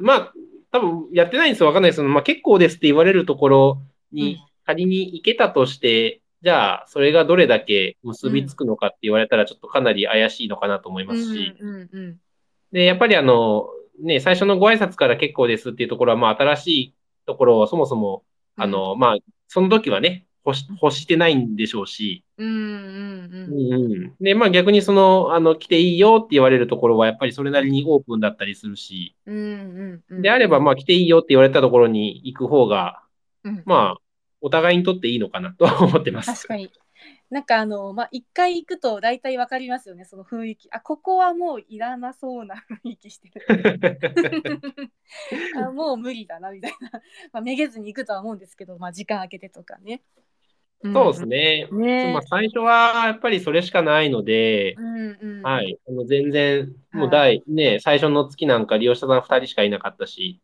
[0.00, 0.32] まあ、
[0.70, 1.68] 多分やってないんですよ。
[1.68, 12.16] わかんないですけど、まあ結構ですって言われるところに仮に行けたとして、じゃあ、それがどれだけ結びつくのかって言われたら、ちょっとかなり怪しいのかなと思いますし、うんうんうん
[12.72, 13.68] で、やっぱりあの、
[14.02, 16.94] ね、最初のご挨拶から結構ですっていうところは、まあ新しい
[17.26, 18.24] ところをそもそも、
[18.56, 19.16] あの、まあ、
[19.48, 24.14] その時はね、欲し欲してないんでしょうし、うんうんうんうん。
[24.20, 30.22] で、まあ逆にその、あの、来ていいよって言われるところは、やっぱりそれなりにオープンだったりするし、うんうんうん。
[30.22, 33.02] であれば、まあ来ていいよって言われたところに行く方が、
[33.44, 34.00] うんまあ、
[34.40, 36.32] お互いにとっていいのかなとは思ってます。
[36.32, 36.70] 確かに。
[37.30, 40.68] なんかあの、まあ、一回行くと大体わかりますよね、その雰囲気。
[40.72, 43.40] あ、ここはもういらなそうな 雰囲気してる。
[45.56, 46.90] あもう無理だな、みたいな。
[47.32, 50.02] まあ、めげずに行くとは思うんですけど、まあ、時間空けてとかね。
[50.82, 51.68] そうですね。
[51.70, 51.82] うん。
[51.82, 55.42] ねまあ最初はやっぱりそれしかないので、うんうん。
[55.42, 55.78] はい。
[55.88, 60.40] あの全然、もう第、ね、最初の月なんか利用者さん2人しかいなかったし、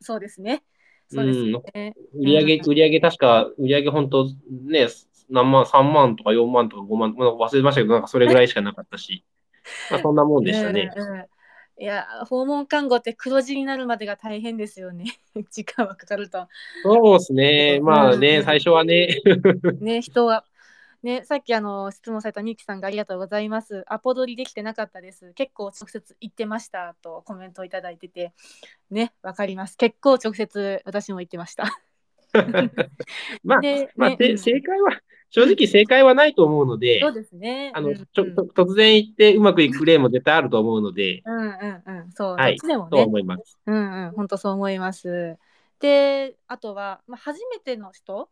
[0.00, 0.62] そうですね。
[1.08, 1.94] そうですね。
[2.14, 4.28] 売り上げ、売り上げ確か、売り上げ本当
[4.66, 4.88] ね、
[5.30, 9.24] 何万、3万とか4万とか5万、まあ忘れましたけど、なんかそれぐらいしかなかったし、
[9.90, 10.92] まあそんなもんでしたね。
[10.94, 11.26] うんうん
[11.78, 15.04] いや、訪問看護って黒字になるまでが大変ですよね。
[15.52, 16.48] 時間はかかると。
[16.82, 17.80] そうですね。
[17.82, 19.20] まあね、うん最初はね、
[19.80, 20.44] ね、人は。
[21.02, 23.84] ね、さっきあの質問されたミキさんがありがとうございます。
[23.86, 25.34] アポ取りできてなかったです。
[25.34, 28.32] 結構直接言ってましたとコメントをいただいてて、
[28.90, 29.76] ね、わかります。
[29.76, 31.78] 結構直接私も言ってました。
[33.44, 35.00] まあ、でまあ、でねうん正解は、
[35.36, 37.70] 正直正解はないと思うのでそ、うですね。
[37.74, 43.04] あの、うんちょと突然言ってうまくいく例も絶対あると思うので、うんうんうん、そう、はいどでもとね。
[43.04, 43.58] 思います。
[43.66, 45.36] うんうん、本当そう思います。
[45.78, 48.30] で、あとは、まあ、初めての人、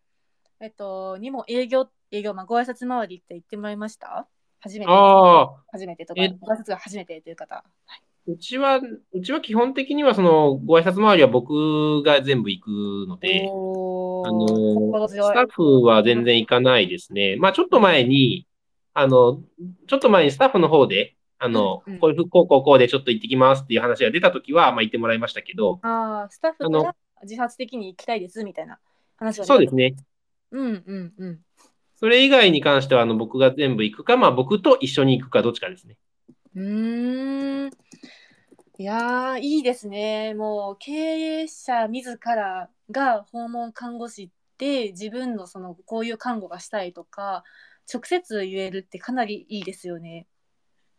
[0.61, 4.27] えっと、にも営業、営業、まあ、ご挨拶回りって言ってもらいました？
[4.61, 7.57] 初めて、ああ、初めてとか、えご挨拶が初めてという方。
[7.57, 8.81] はいうちは、
[9.13, 12.69] うちは基本的にはその、ご挨拶回りは僕が全部行く
[13.09, 17.37] ので、あの、スタッフは全然行かないですね。
[17.39, 18.47] まあ、ちょっと前に、
[18.95, 19.43] あの、
[19.87, 28.79] ちょっと前にスタッフの方で、あのうんうん、こういうふう、こうこうこうでちょっと行ってきますっていう話が出たときは、まあ、行ってもらいましたけど、ああ、スタッフあのから自発的に行きたいですみたいな
[29.17, 29.75] 話はそうです。
[29.75, 29.95] ね。
[30.53, 31.41] うんうんうん。
[31.97, 35.97] それ以外に関しては、あの、僕が全部行くか、まあ、僕と一緒に行くか、どっちかですね。
[36.55, 37.71] うーん。
[38.77, 40.35] いやー、いいですね。
[40.35, 47.45] もう経営者自らが訪問看護師って自分のそのこういう看護がしたいとか
[47.93, 50.27] 直接言えるってかなりいいですよね。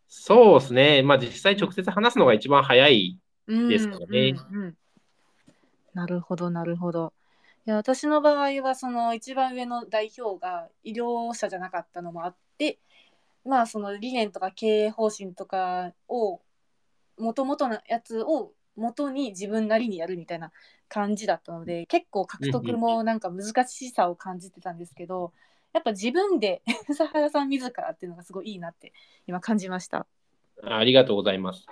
[0.07, 1.03] そうですね。
[1.03, 3.19] まあ、実際直接話すのが一番早い。
[3.47, 4.75] うんですからねうんうん
[5.93, 7.13] なるほどなるほど。
[7.67, 12.79] いや私の場合はその一番上の代表が医療者じゃなかったのもあって
[13.43, 16.41] まあその理念とか経営方針とかを
[17.17, 20.51] もともとのやつを元に自分なりにやるみたいな
[20.89, 25.31] 感じだったので結構獲得もなんか難しさを感じてたんですけど
[25.73, 28.93] やっぱ自分で 佐原さん自らっていうのがすごいいいなって
[29.27, 30.07] 今感じました。
[30.63, 31.65] あありがとうございます。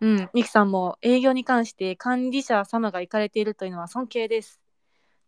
[0.00, 4.60] うん、ミキさんも営業に関して管理者様が行かれているというのは尊敬です。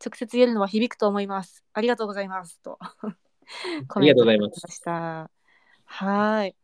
[0.04, 1.64] 直接言えるのは響くと思います。
[1.72, 2.60] ありがとうございます。
[2.60, 2.78] と。
[3.88, 5.30] コありがとうございました。
[5.84, 6.59] はーい。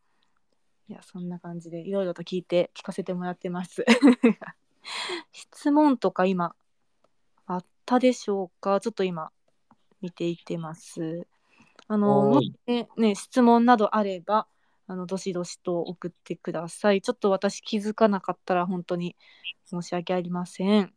[0.88, 3.84] いや、そんな感じでいろいろと聞いて聞かせてもらってます。
[5.32, 6.54] 質問とか今
[7.46, 8.80] あったでしょうか？
[8.80, 9.32] ちょっと今
[10.00, 11.26] 見ていってます。
[11.88, 14.46] あの、もしねね、質問などあれば、
[14.86, 17.02] あの、どしどしと送ってください。
[17.02, 19.16] ちょっと私気づかなかったら本当に
[19.64, 20.94] 申し訳ありません。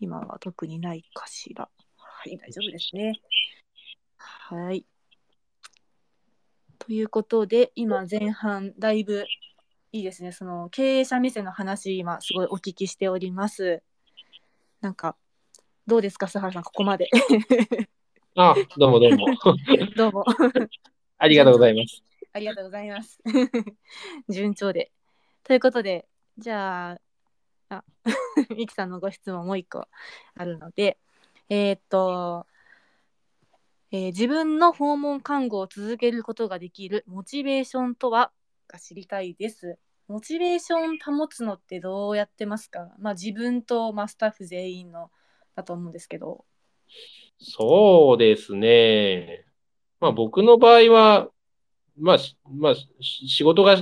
[0.00, 1.70] 今は特にないかしら。
[1.96, 3.20] はい、大丈夫ですね。
[4.16, 4.84] はい。
[6.86, 9.24] ということで、今前半だいぶ
[9.92, 10.32] いいですね。
[10.32, 13.82] その経営者目線の話、今すごいお聞きしております。
[14.80, 15.16] なんか、
[15.86, 17.08] どうですか、須原さん、ここまで。
[18.34, 19.26] あ、どうもどうも。
[19.96, 20.24] どうも。
[21.18, 22.02] ありがとうございます。
[22.32, 23.20] ありがとうございます。
[24.28, 24.90] 順調で。
[25.44, 26.98] ということで、じゃ
[27.68, 27.84] あ、あ、
[28.56, 29.86] ミキさんのご質問もう一個
[30.34, 30.98] あるので、
[31.48, 32.46] えーっと、
[33.94, 38.32] えー自分の訪問看護を続けることができるモチベーションとは？
[38.66, 39.78] が知りたいです。
[40.08, 42.88] モチベーション保つのってどうやってますか？
[42.98, 45.10] まあ自分と、まあ、スタッフ全員の
[45.54, 46.46] だと思うんですけど。
[47.38, 49.44] そうですね。
[50.00, 51.28] まあ僕の場合は、
[51.98, 52.88] まあ、しまあ、し
[53.28, 53.76] 仕事が、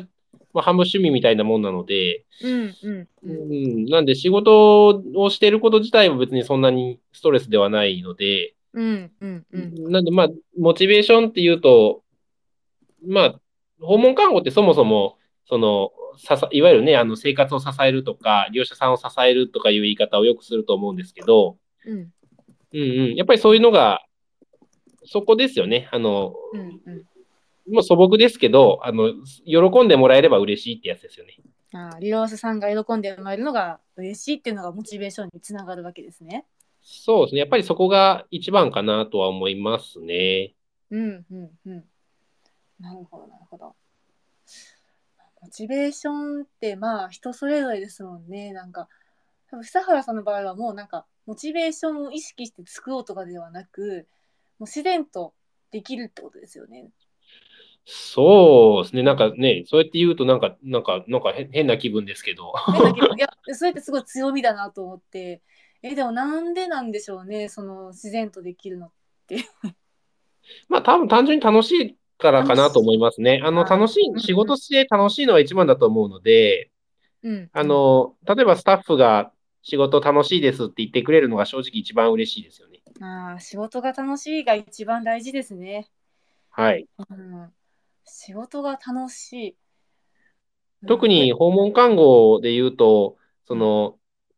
[0.53, 3.85] まあ、半分趣味みたいなもんなので、うんうんううん。
[3.85, 9.93] ん、なんで仕事をしていること自体は別にそんなにストレスではないので、うんうんうん。
[9.93, 10.29] なんでまあ、
[10.59, 12.03] モチベーションっていうと、
[13.07, 13.41] まあ、
[13.81, 21.57] 訪問看護ってそもそも、その、ささいわゆるね、あの生活を支えるとか、利用者さんを支えるとかいう言い方をよくすると思うんですけど、
[21.87, 22.13] うん
[22.73, 24.03] うんうん、やっぱりそういうのが、
[25.05, 25.89] そこですよね。
[25.93, 27.75] あの、うんうん。
[27.75, 29.13] もう素朴ですけど、あの、
[29.45, 31.37] 喜んでもらえれば嬉しいってやつですよね。
[31.73, 36.45] あー利用者さんが喜んでもらえるのが嬉しいっていうのがモチベーションにつながるわけですね。
[36.83, 37.41] そうですね。
[37.41, 40.55] やっぱりそこが一番かなとは思いますね。
[40.91, 41.85] うんうんうん。
[42.81, 43.75] なるほどなるほど。
[45.43, 48.53] モチベーションってまあ人それぞれですもんね。
[48.53, 48.89] なんか
[49.51, 54.07] 多分久原さんの場合はもうなんかモチベーションを意識して作ろうとかではなく
[54.59, 55.35] もう自然と
[55.71, 56.91] できるってことですよね。
[57.85, 59.03] そうですね。
[59.03, 62.53] なんかね、そうやって言うとなんか、なんか、なんか変変な気分ですけど。
[62.73, 65.41] 変な気分いやそれってすごい強みだなと思って
[65.83, 68.91] えでもなんでなんでしょうねその自然とできるのっ
[69.27, 69.45] て。
[70.69, 73.41] まあ多分単純に楽しいからかなと思いますね。
[73.43, 76.71] あの、楽しうんい、仕事して楽しいのが一番だと思うので、
[77.23, 82.81] うん、あの、例えばスタッフが仕事楽しいですって言ってくれるのが正直一番嬉しいですよね。
[83.01, 85.89] あー仕事が楽しいが一番大事ですね。
[86.51, 86.87] はい。
[86.99, 87.53] うん、
[88.05, 89.57] 仕事が楽しい。
[90.87, 93.97] 特に訪問看護で言うと、その、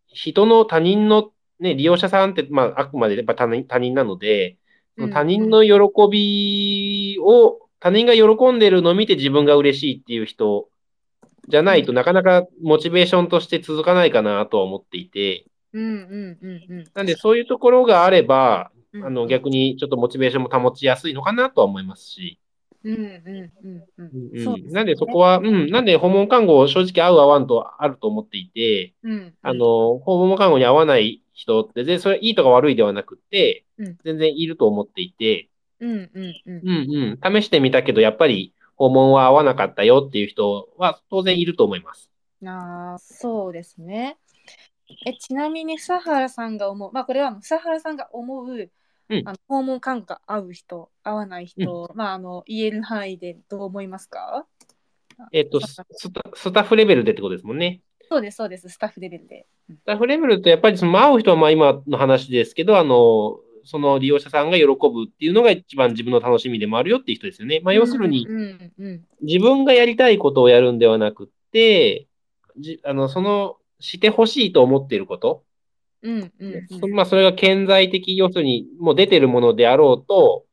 [0.08, 1.31] 人の他人の
[1.62, 4.56] ね、利用者さんって、まあ、あくまでやっぱ他人他人なので、
[5.12, 5.70] 他人の喜
[6.10, 10.68] びを、他人が喜んでるのを見て自分が嬉しいっていう人
[11.48, 15.46] じゃないとなかなかモチベーションとして続かないかなとは思っていて。
[16.94, 19.04] なんでそういうところがあれば、うん。
[19.04, 22.38] あの逆にちょっとモチベーションも保ちやすいのかなとは思いますし、
[22.84, 23.02] うんうん
[23.64, 24.30] うんうん。
[24.34, 35.48] うんそうですねなんでそこは、うん、なんで訪問看護正直合う合わんとあると思っていて、うんあの、訪問看護に合わない人って、全然それいいとか悪いではなくってうん、全然いると思っていて、
[35.80, 36.72] うんうんうんう
[37.18, 42.10] んうん、試してみたけど、やっぱり訪訪問は合わなかったよっていう人は当然いると思います。
[42.44, 44.16] あそうですね。
[45.06, 48.70] えちなみに佐原さんが思う、まあ、これは佐原さんが思う、
[49.12, 54.46] うん、あの訪問看護が合う人合わない人、うん、まあ、あの言える範囲でどう思いますか？
[55.32, 55.84] えっ、とスタ、
[56.34, 57.80] スタッフレベルでってことですもんね。
[58.08, 59.46] そうです、そうです、スタッフレベルで。
[59.70, 64.74] スタッフレベルとやっぱりその会う人はまあ今の話ですけど、あの、その利用者さんが喜ぶ
[65.06, 67.60] っていうのが一番自分の楽しみでもあるよっていう人ですよね。
[67.62, 68.26] まあ、要するに、
[69.20, 72.08] 自分がやりたいことをやるんではなくて、
[72.58, 75.44] じあのそのしてほしいと思っていること、
[76.02, 80.44] うんうんまあ、それが顕在的、要するにもう出てるものであろうと、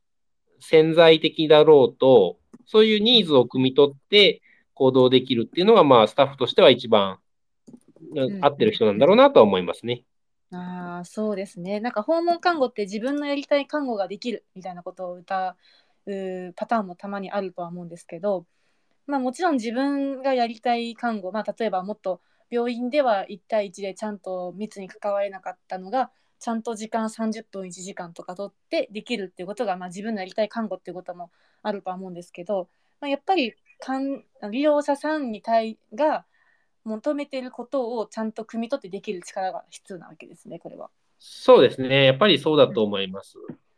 [0.60, 4.42] 潜在的だろうと、そういうニーズを汲み取って
[4.74, 7.18] 行動できるっていうのが、まあ、スタッフとしては一番
[8.40, 10.04] 合ってる人なんだろうなとは思いますね。
[10.52, 11.80] あそうですね。
[11.80, 15.56] なんか訪問看護って自分のやりたい看護ができるみたいなことを歌
[16.06, 18.46] うパターンもたまにあるとは思うんですけど、
[19.06, 22.20] まあ、もちろん自分がやりたい看護、まあ、例えばもっと
[22.50, 31.30] 病院では1対1でちゃんと密に関われなかったのがちゃんと時間30分1時間とか取ってできるっていうことが、まあ、自分のやりたい看護っていうことも
[31.62, 32.68] あるとは思うんですけど、
[33.00, 33.54] まあ、やっぱり
[34.50, 36.24] 利用者さんに対が
[36.84, 40.90] 求めていることをちゃんと汲み取ってできる力が必要なわけですね、これは。
[41.18, 42.06] そうですね。
[42.06, 43.36] やっぱりそうだと思います。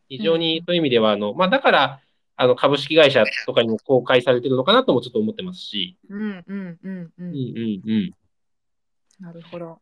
[0.08, 2.00] 非常にそういう意味では、あの、まあ、だから、
[2.36, 5.96] あの、株式会社とかにも公開されてるのかなともちょっと思ってますし。
[6.08, 7.26] うんうんうんうん。
[7.26, 8.12] うんうんうん。
[9.22, 9.80] なるほど。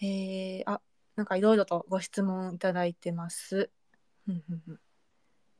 [0.00, 0.80] えー、あ、
[1.14, 3.70] なんかいろいろとご質問いただいてます。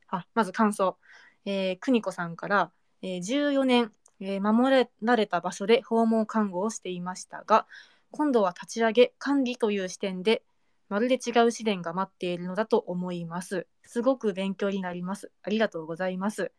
[0.09, 0.99] あ、まず感想。
[1.45, 2.73] えー、邦子さんから、
[3.03, 3.93] えー、14年
[4.25, 7.67] えー、守られた場所で訪問看護をしていましたが
[8.13, 10.43] 今度は立ち上げ管理という視点で
[10.89, 13.67] まるで違う試練が待っているのだと思います。
[13.83, 15.33] すごく勉強になります。
[15.43, 16.53] ありがとうございます。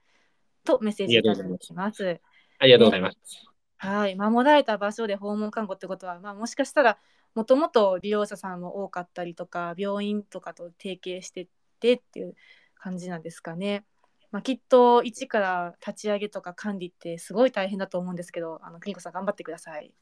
[0.66, 2.20] とメッセージいただきます。
[2.58, 3.46] ありがとうございます、
[3.84, 6.98] はい守られた場所で訪問看護ってことは、まあ、もしかしたら
[7.36, 11.48] もともと利用者さんも多かったりとか病院とかと提携して
[11.80, 12.36] てっていう
[12.76, 13.84] 感じなんですかね。
[14.32, 19.94] まあ、きっと一から立ち上げとか管理ってすごい大変だと思うんですけど、あのクリコさん頑張ってください。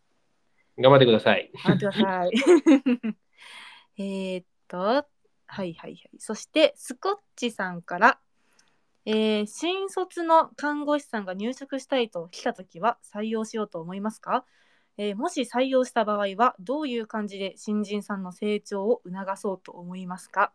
[0.78, 1.52] 頑張ってください。
[1.54, 2.26] 頑張ってくださ
[3.98, 3.98] い。
[4.36, 5.06] えっと、はい
[5.48, 6.10] はいはい。
[6.18, 8.20] そしてスコッチさんから、
[9.06, 14.46] えー、新卒の看護師さんが入職したいと来たときは採用しようと思いますか、
[14.98, 20.54] えー、もし採用した場合はどういう感じで新人さんの成長を促そうと思いますか？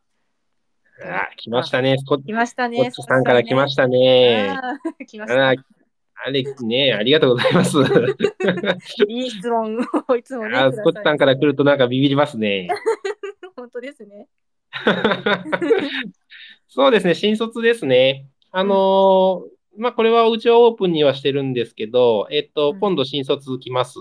[1.04, 1.96] あ、来ましたね。
[1.98, 2.90] 来ましたね。
[2.90, 4.58] スさんから来ましたね。
[5.06, 7.76] 来ましたあれね、ありがとうございます。
[9.06, 9.78] いい質問
[10.08, 10.56] をいつもね。
[10.56, 12.68] あスコッチさんから来るとなんかビビりますね。
[13.54, 14.26] 本当ですね。
[16.68, 18.26] そうですね、新卒ですね。
[18.58, 23.98] あのー、まあ、これはうちはオープンにはしてるんですけど、えっと、うん、今度新卒来ます。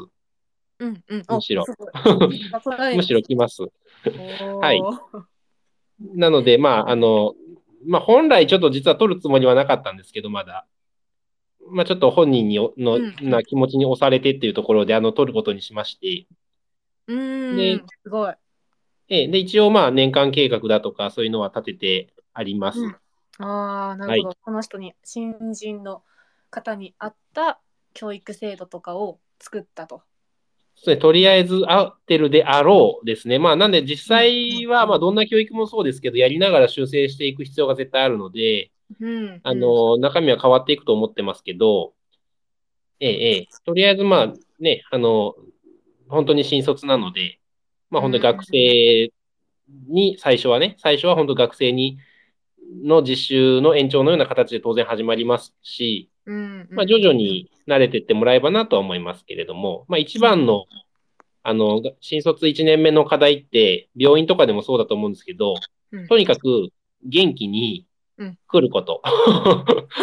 [0.80, 1.66] うんうん、むしろ。
[2.96, 3.64] むしろ来ます。
[4.62, 4.82] はい。
[6.00, 7.36] なので、まあ、あの、
[7.86, 10.66] まあ、本来ちょっと実は取るつもりはなかったんですけど、まだ。
[11.70, 16.28] まあ、ちょっと本人にの、な気持ちに押されてっていうところで、あの、取ることにしまして。
[17.08, 18.34] うん、で、すごい。
[19.10, 22.80] えで、一応、まあ、年間計画だとか、そういうのは立ててあります。
[22.80, 22.96] うん、
[23.40, 26.04] ああ、なるほど、はい、この人に、新人の
[26.50, 27.60] 方に合った
[27.94, 30.04] 教育制度とかを作ったと。
[30.78, 33.40] そうとりあえず合ってるであろうですね。
[33.40, 41.94] まあ、なんで実際は、まあ、どんな教育もそうですけど、やりながら修正していく必要が絶対あるので、うん、あの、中身は変わっていくと思ってますけど、
[43.00, 45.36] ええ、ええ、とりあえず、まあ、ね、あの、
[46.08, 47.40] 本当に新卒なので、
[47.90, 49.12] まあ、本当に学生
[49.88, 51.98] に、最初はね、最初は本当学生に、
[52.84, 56.10] の実習の延長のような形で当然始まりますし、
[56.70, 60.66] まあ、徐々に慣れていってもらえばなとは思いますけれども、まあ、一番の、
[61.44, 65.56] あの、新卒1年目の課題って、病院とかでもそうだと思うんですけど、
[66.10, 66.70] とにかく
[67.04, 67.86] 元気に
[68.48, 69.02] 来ること。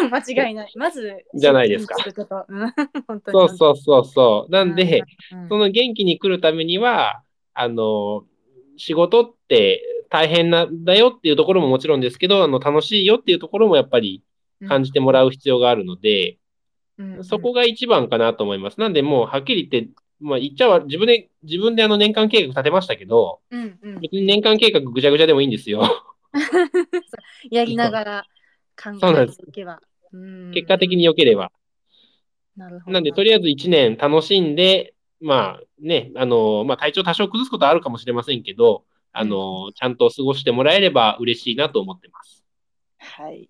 [0.02, 0.72] うん、間違いない。
[0.76, 1.96] まず、じゃないですか。
[3.32, 4.52] そうそうそうそう。
[4.52, 5.02] なんで、
[5.32, 7.22] うん、その元気に来るためには、
[7.54, 8.24] あの、
[8.82, 9.80] 仕事って
[10.10, 14.24] 大変なんだよっていうところももちろんですけど、あの、楽しいよっていうところもやっぱり
[14.68, 16.38] 感じてもらう必要があるので、
[16.98, 18.80] うん、そこが一番かなと思います。
[18.80, 25.82] なんで、もうはっきり言って、まあ、言っちゃう自分で、自分であの年間計画立てましたけど、うんうん、別に年間計画ぐちゃぐちゃでもいいんですよ。
[27.52, 28.26] やりながら
[28.76, 29.80] 考えていけば。
[30.52, 31.52] 結果的に良ければ。
[32.56, 32.92] なるほど。
[32.92, 42.44] なんで、とりあえず1年楽しんで、まあね、あの、まあ体調多少崩すことはあるかもしれませんけど、あの、うん、ちゃんと過ごしてもらえれば嬉しいなと思ってます。
[42.98, 43.48] はい。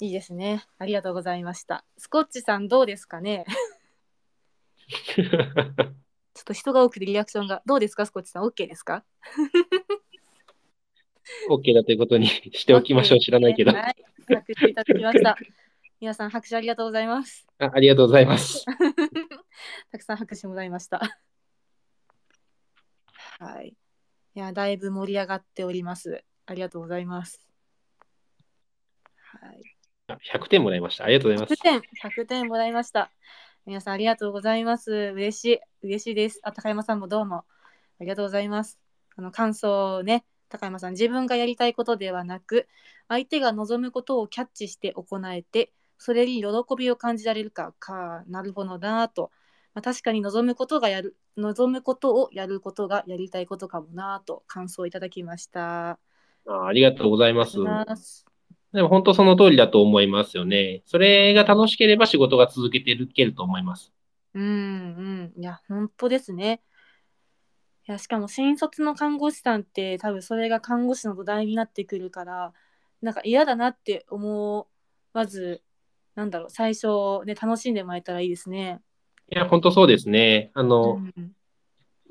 [0.00, 0.64] いいですね。
[0.78, 1.84] ありがとうございました。
[1.96, 3.44] スコッチさんどうですかね？
[5.16, 5.22] ちょ
[6.40, 7.62] っと人が多くてリアクションが。
[7.66, 8.04] どうですか？
[8.06, 9.04] スコッチさん ?OK ですか？
[11.48, 13.20] OK だということに しておきましょう。
[13.20, 13.72] 知らないけど。
[13.72, 13.96] はい。
[14.28, 15.36] 拍手いただきました。
[16.00, 17.46] 皆さん拍手ありがとうございます。
[17.58, 18.64] あありがとうございます。
[19.90, 21.00] たくさん拍手もらいました。
[23.38, 23.76] はい。
[24.34, 26.24] いや、だいぶ盛り上がっております。
[26.46, 27.46] ありがとうございます。
[29.40, 29.62] はい。
[30.06, 31.04] あ100点もらいました。
[31.04, 31.62] ありがとうございます100。
[31.62, 31.80] 点、
[32.10, 33.10] 100点もらいました。
[33.66, 34.92] 皆さんありがとうございます。
[34.92, 36.40] 嬉しい、嬉しいです。
[36.42, 37.44] あ、高山さんもどうもあ
[38.00, 38.78] りがとうございます。
[39.16, 42.68] あの感想をね、高山さん、自分がやりたいことではなく、
[43.08, 49.30] 相手が望むことをキャッチして行えて、それに喜びを感じられるか、か、なるほどなぁと。
[49.74, 55.98] まあ、確かに望むことがやる、望むことをやることがやりたいことかもなぁと感想をいただきました。
[56.46, 57.56] あありがとうございます。
[57.56, 58.26] ありがとうございます
[58.72, 60.82] でも本当その通りだと思いますよね。
[60.84, 63.92] それが楽しければ仕事が続けていけると思います。
[64.34, 64.42] うん
[65.36, 65.40] うん。
[65.40, 66.60] いや、本当ですね。
[67.86, 72.52] いや、しかも新卒の看護師さんって多分それが看護師の土台になってくるから、
[73.00, 74.68] なんか嫌だなって思
[75.12, 75.62] わず、
[76.16, 78.80] なんだろう、最初ね、楽しんでもらえたらいいですね。
[79.32, 80.50] いや、本当そうですね。
[80.54, 81.32] あうの、ん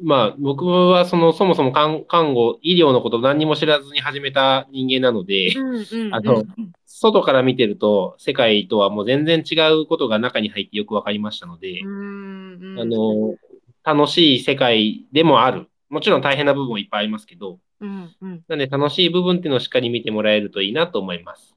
[0.02, 13.36] まあ、僕はその、そもそも看看護、医療のことを何にも知らずに始めた人間なので、うんうんあのうん外から見てると、世界とはもう全然違うことが中に入ってよくわかりましたので、うんうんあの、
[13.84, 15.68] 楽しい世界でもある。
[15.90, 21.56] もちろん大変な部分もいっぱいありますけど、うんうんなんで楽しい部分っていうのをしっかり見てもらえるといいなと思います。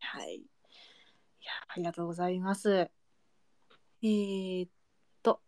[0.00, 0.36] はい。
[0.36, 0.38] い
[1.42, 2.72] や、ありがとうございます。
[2.72, 4.70] えーっ
[5.22, 5.40] と。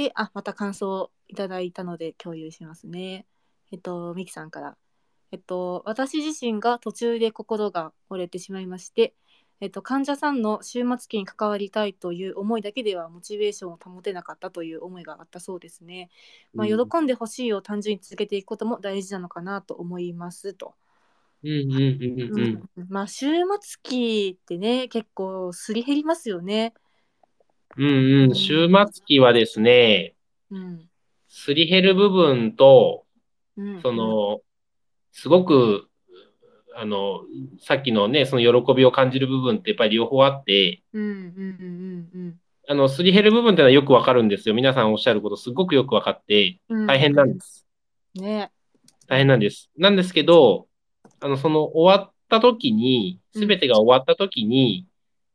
[0.00, 3.26] で、あ、また感想いただいたので共有しますね。
[3.70, 4.78] えっと、ミキさんから。
[5.30, 9.12] えっと、私自身が途中で心が折れてしまいまして、
[9.60, 16.08] えっと、患者さんの終末期に関わりたいという思いだけではモチベーションを保てなかったという思いがあったそうですね。
[16.54, 20.74] まあ、うん喜んでほしいを単純に続けていくことも大事なのかなと思いますと。
[21.44, 22.86] うんうんうんうんうん。
[22.88, 26.72] まあ終末期ってね結構すり減りますよね。
[27.76, 28.32] うんうん。
[28.32, 30.14] 終末期はですね、
[30.50, 30.88] うん。
[31.28, 33.04] すり減る部分と、
[33.56, 34.40] うん、その、
[35.12, 35.88] すごく、
[36.74, 37.20] あの、
[37.60, 44.54] さっきのね、その喜びを感じる部分ってやっぱり両方あって、うんうんうんあの、すり減る部分ってのはよくわかるんですよ。
[44.54, 46.86] 皆さんおっしゃることすごくよくわかって、うんうん。
[46.86, 47.66] 大変なんです。
[48.14, 48.52] ね。
[49.08, 49.70] 大変なんです。
[49.76, 50.68] なんですけど、
[51.20, 54.86] あの、その終わった時に、すべてが終わった時に、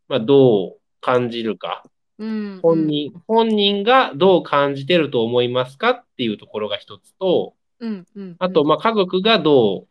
[0.07, 1.83] まあ、どう感じるか。
[2.17, 2.59] うん。
[2.61, 8.35] 本人、本人がどう感じてると思いますかっていうところが一つと、うんうん。
[8.39, 9.87] あと、まあ、家族がどう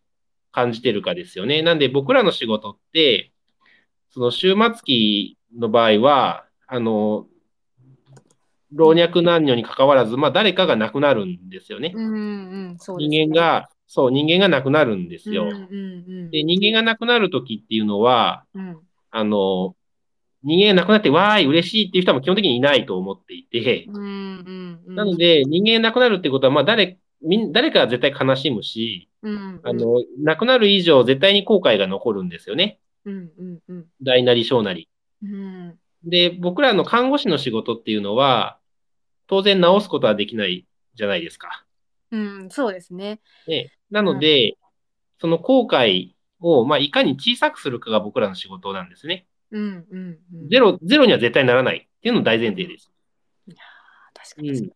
[0.53, 1.63] 感じてるかですよね。
[1.63, 3.33] なんで、僕らの仕事って、
[4.11, 7.27] その終末期の場合は、あの、
[8.73, 11.93] 老若男女に関わらず、まあ、誰かが亡くなるんですよね。
[11.95, 12.15] うんう
[12.75, 12.77] ん。
[12.79, 15.45] そうですね人間、が、そう、人間が亡くなるんですよ。
[15.45, 16.31] うんうんうん。
[16.31, 18.79] で、人間が亡くなるときっていうのは、うん
[19.17, 19.77] あの、
[20.45, 24.95] 人間が亡くなって、わーい、嬉しいっていう人は基本的にいないと思っていて、うんうんうん。
[24.95, 32.79] なの、で、人間が亡くなるってことは、まあ、誰、みん、誰かは絶対悲しむし、うん、あ、の、亡くなる以上、絶対に後悔が残るんですよね。
[33.07, 33.87] うんうんうん。
[34.03, 34.89] 大なり小なり。
[35.23, 38.59] うんで、僕らの看護師の仕事っていうのは、
[39.27, 41.65] 当然治すことはできないじゃないですか。
[42.11, 43.21] うん、そうですね。
[43.49, 43.73] ね。
[43.91, 44.59] なので、
[45.19, 49.27] その後悔を、まあ、いかに小さくするかが僕らの仕事なんですね。
[49.51, 50.49] うんうんうん。
[50.49, 52.91] ゼロ、ゼロには絶対ならないっていうのが大前提です。
[54.15, 54.73] 確かに確かに。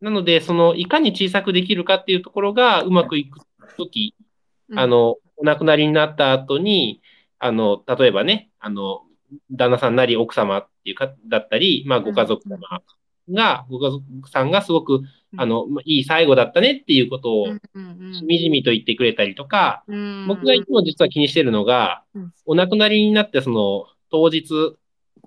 [0.00, 3.40] なので、その、いかに小さくできるかっていうところがうまくいく
[3.76, 4.14] とき、
[4.70, 4.78] うん。
[4.78, 7.02] あ、の、お亡くなりになった後に、
[7.38, 9.02] あの、例えばね、あの、
[9.50, 12.58] 旦那さんなり奥様っていうか、だったり、まあ、ご家族様
[13.30, 15.02] が、ご家族さんがすごく、
[15.36, 18.14] あの、まあいい最後だったねっていうことを、うんうんうん。
[18.14, 20.26] しみじみと言ってくれたりとか、うん。
[20.26, 24.76] 僕がいつも実は気にしてるのがうん、お亡くなりになってその、当日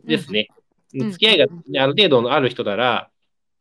[0.04, 0.50] ですね。
[0.96, 3.10] ん付き合いがねある程度のある人なら、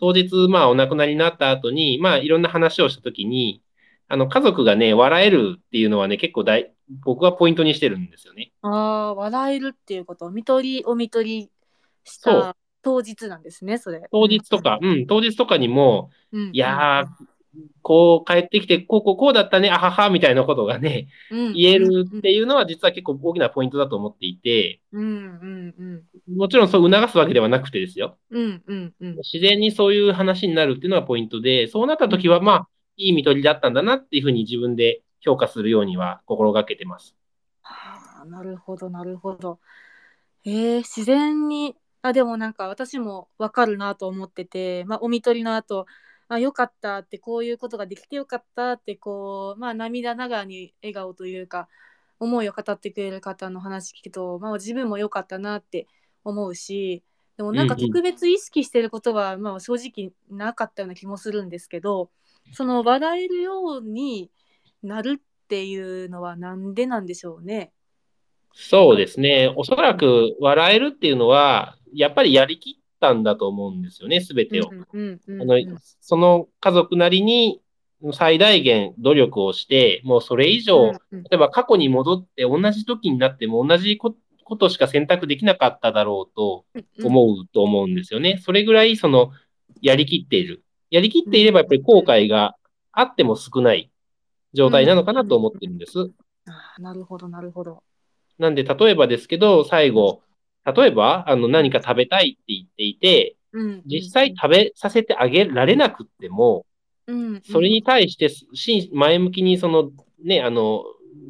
[0.02, 3.62] 当日、まあ、お亡くなりになった後に、まあ、いろんな話をしたときに、
[4.08, 8.50] あの、家族がね、笑えるっていうのはね、結構大、僕はポイントにしてるんですよね。
[8.62, 11.50] ああ、笑えるっていうこと、見取り、お見取り
[12.02, 14.02] した当日なんですね、それ。
[14.10, 17.06] 当日とか、うん、当日とかにも、うん、いやー、
[17.82, 26.02] こう帰ってきて、こうこうこうだったね、あはは、みたいなことがね、うん、言えるっていうのは実は結構大きなポイントだと思っていて、うんうんうん
[26.36, 28.16] もちろんそう促すわけではなくてですよ。
[28.30, 37.16] うんうんうん自然にそういう話になるっていうのがポイントで、そうなった時は、まあ、いい見取りだったんだなっていうふうに自分で評価するようには心がけてます。
[37.62, 39.58] はあなるほどなるほど。
[40.44, 45.86] えー、自然にあでもなんか私も分かるなと思ってて、まあ、お見取りの後
[46.32, 51.68] あよかったってこういうことができてよかったってこう、まあ、涙ながらに笑顔というか
[52.20, 55.86] 思いを語ってくれる方の話聞くと、まあ、自分も良かったなって
[56.24, 57.02] 思うし
[57.36, 62.10] でもなんか特別意識してることは、まあ、正直なかったような気もするんですけど
[62.52, 64.30] その笑えるように
[64.82, 67.72] なるっていうのはなんでなんでしょうね？
[68.54, 69.52] そうですね。
[69.56, 74.70] おそらく笑えるっていうのは、やっぱりやりきったんだと思うんですよね、すべてを。
[76.00, 77.60] その家族なりに
[78.12, 84.14] 最大限努力をして、もうそれ以上、例えば過去に戻って同じ時になっても同じこ
[84.56, 86.64] としか選択できなかっただろうと
[87.04, 88.38] 思うと思うんですよね。
[88.38, 89.32] それぐらいその
[89.80, 90.62] やりきっている。
[90.90, 92.54] やりきっていればやっぱり後悔が
[92.92, 93.90] あっても少ない
[94.52, 96.10] 状態なのかなと思ってるんです。
[96.46, 97.82] あなるほど、なるほど。
[98.38, 100.22] なんで、例えばですけど、最後、
[100.64, 103.36] 例えば、あの、何か食べたいって言っていて、
[103.86, 106.66] 実際食べさせてあげられなくっても、
[107.50, 108.30] それに対して、
[108.92, 109.90] 前向きにその、
[110.22, 110.84] ね、あの、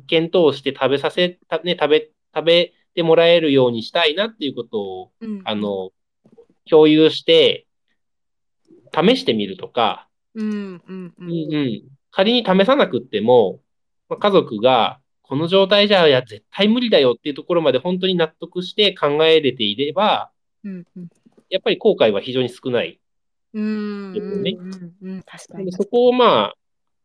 [0.07, 5.13] 検討して食べさせ、ね、食べ、食べてもらえるようにしたいなっていうことを、
[5.45, 5.93] あの、
[6.69, 7.67] 共有して、
[8.95, 11.83] 試してみるとか、うんうんうん。
[12.11, 13.61] 仮に試さなくっても、
[14.19, 15.01] 家族が、
[15.33, 20.31] この状態じゃ、いや、絶対無理だよっていうところまで本当に納得して考えれていれば、
[20.63, 21.09] うんうん、
[21.49, 23.01] やっぱり後悔は非常に少ない。
[23.55, 25.73] うん確かに。
[25.73, 26.53] そこをま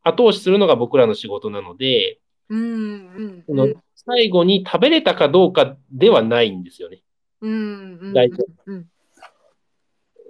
[0.03, 2.19] あ、後押しするのが僕らの仕事なので、
[2.49, 7.03] うんうんうん、最後に食べれたかどうかではないんですよね。
[7.39, 8.29] うんうんうん、大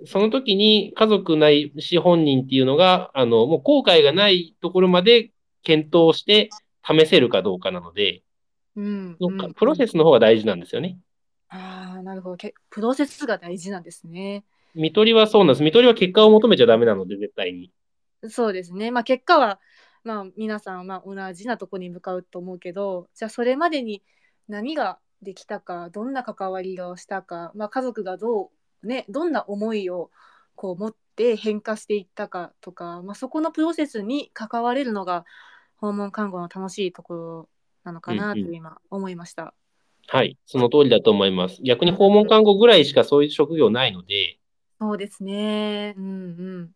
[0.05, 5.31] その時に家族ないし本人っていうのが、あの、もう後悔がないところまで
[5.63, 6.51] 検討して
[6.87, 8.23] 試せるかどうかなので、
[8.75, 9.17] うん、
[9.55, 10.97] プロセスの方が大事なんですよね。
[11.49, 12.49] ああ、なるほど。
[12.69, 14.43] プロセスが大事なんですね。
[14.75, 15.63] 見取りはそうなんです。
[15.63, 17.71] 見取りは結果を求めちゃダメなので、絶対に。
[18.29, 18.91] そうですね。
[18.91, 19.59] まあ結果は、
[20.03, 24.03] まあ皆さんまあ同じなとこに向かうと思うけど、じゃあそれまでに
[24.47, 28.51] 何ができたか、どんな関わりをしたか、まあ家族がど
[28.83, 30.11] う、ね、どんな思いを
[30.55, 35.25] こう持って変化していったかとか、まあそこのプロセスに関われるのが、
[35.77, 37.49] 訪問看護の楽しいところ
[37.83, 39.43] なのかなと今思いました。
[39.43, 39.53] うんうん、
[40.17, 41.61] はい、その通りだと思います。
[41.63, 44.37] 逆に訪問看護ぐらいしかそういう職業ないので。
[44.79, 45.95] そうですね。
[45.97, 46.71] うんうん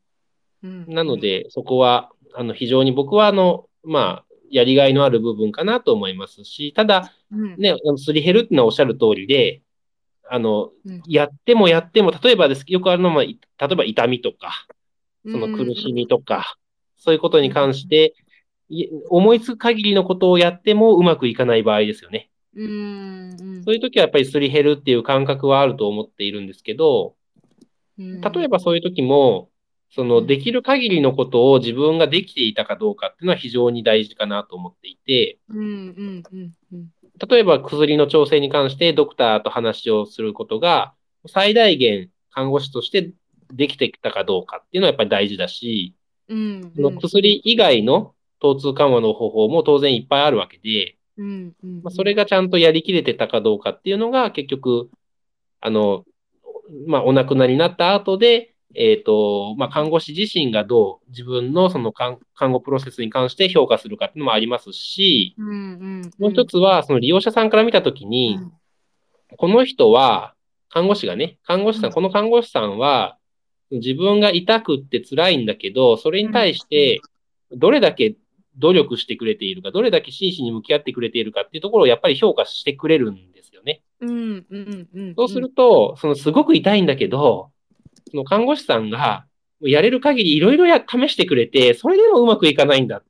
[0.63, 9.61] うん、なので、そこはあの非常に僕はあの、まあ、やりがいのある部分かなと思いますし、ただ、ね、うん、すり減るっていうのはおっしゃる通りで、
[10.29, 14.67] あの、うん、やってもやっても、例えばです、よくあるのは、例えば痛みとか、
[15.25, 16.57] その苦しみとか、
[16.97, 18.13] そういうことに関して、
[19.09, 22.29] 思いつく限りのことをやってもうまくいかない場合ですよね。
[22.55, 27.15] うん、そういう時はやっぱりすり減るっていう感覚はあると思っているんですけど、
[27.97, 29.49] 例えばそういう時も、
[29.93, 35.37] そのできる限りのことを自分ができていたかどうかっていうのは非常に大事かなと思っていて、
[37.29, 40.93] 例えば薬の調整に関してドクターと話をすることが
[41.27, 43.11] 最大限看護師として
[43.53, 45.93] できてきたかどうかっていうのはやっぱり大事だし、
[46.29, 54.89] その薬以外の疼痛緩和の方法も当然いっぱいあるわけで、うんうん、まあ、それがちゃんとやりきれてたかどうかっていうのが結局、
[55.59, 56.05] あの、
[56.87, 65.57] まあ、お亡くなりになった後で、えっ、ー、と、まあ、看護師自身がどう自分のその看護プロセスに関して評価するかっていうのもありますし、うんうんう
[66.07, 68.51] ん、もう一つは、その利用者さんから見たときに、うん、
[69.37, 70.33] この人は、
[70.69, 73.17] 看護師がね、看護師さん、この看護師さんは、
[73.71, 77.01] 自分が痛くって辛いんだけど、それに対して、
[77.51, 78.15] どれだけ
[78.61, 83.81] 努力してくれているか、どれだけ真摯に向き合ってくれているかっていうところをやっぱり評価してくれるんですよね。
[83.99, 87.51] うんうんうん、そうすると、そのすごく痛いんだけど、
[88.09, 89.25] その看護師さんが
[89.61, 93.03] やれる限りいろいろ試してくれて、それでもうまくいかないんだっ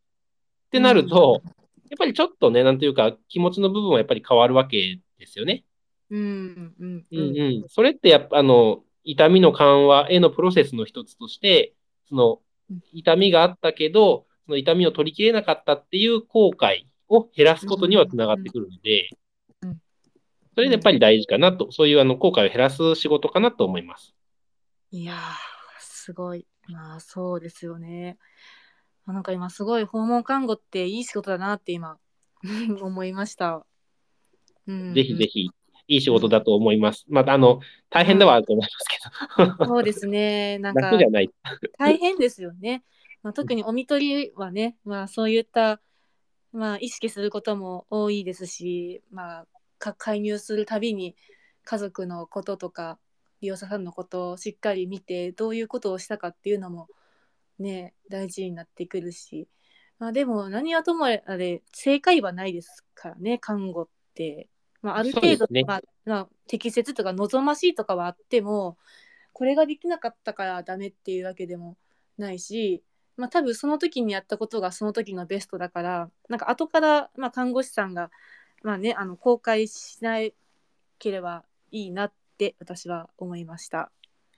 [0.72, 1.50] てなると、うん、
[1.90, 5.64] やっぱりちょっとね、なんというか気持ちの部分はやっぱり変わるわけですよね。
[6.10, 11.74] うんうんうん、うん、それってやっぱあの、痛みの緩和へのプロセスの一つとして、
[12.10, 12.40] その
[12.94, 19.10] 痛みがあったけど、その痛みを取りきれなかったっていう後悔を減らすことにはつながってくるので、
[20.54, 24.14] それでやっぱり大事かなと、そういうあの後悔を減らす仕事かなと思います。
[24.92, 25.18] いやー、
[25.80, 26.46] すごい。
[26.68, 28.18] まあそうですよね。
[29.08, 31.98] なんか今すごい訪問看護っていい仕事だなって今
[32.82, 33.66] 思いました。
[34.68, 35.50] うん、ぜひぜひ、
[35.88, 37.06] いい仕事だと思います。
[37.10, 39.66] また、あの、大変ではあると思いますけど。
[39.66, 40.60] そうですね。
[40.60, 40.92] なんか、
[41.80, 42.84] 大変ですよね。
[43.24, 45.82] まあ、特にお見取りはね、まあ、そういった、
[46.52, 49.48] まあ、意識することも多いですし、まあ、
[49.78, 51.16] か介入するたびに
[51.64, 52.98] 家族のこととか
[53.42, 56.88] 利用者さんのことをしっかり見てどういうことをしたかっていうのも
[57.60, 59.48] ね大事になってくるし、
[60.00, 64.48] まあ、でも何はともあれ正解はないですからね看護って。
[64.84, 68.80] まあ、ある程度、ねまあまあ、適切とか望ましいとかはあっても
[69.32, 71.78] これができなかったからダメっていうわけでも
[72.18, 72.84] ないし、
[73.18, 78.10] まあ、多分その時にやったことがその時のベストだからなんか後から、まあ、看護師さんが、
[78.64, 80.18] まあね、あの公開しな
[81.00, 83.92] ければいいなって私は思いました。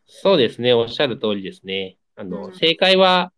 [0.05, 0.73] そうですね。
[0.73, 1.97] おっしゃる通りですね。
[2.15, 3.31] あの、うん正解は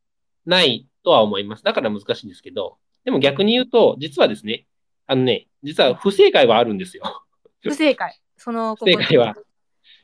[0.45, 1.63] ないとは思います。
[1.63, 4.65] だから難しいんですけど、でも逆に言うと、実はですね、
[5.07, 7.03] あのね、実は不正解はあるんですよ。
[7.61, 9.35] 不正解その不正解は。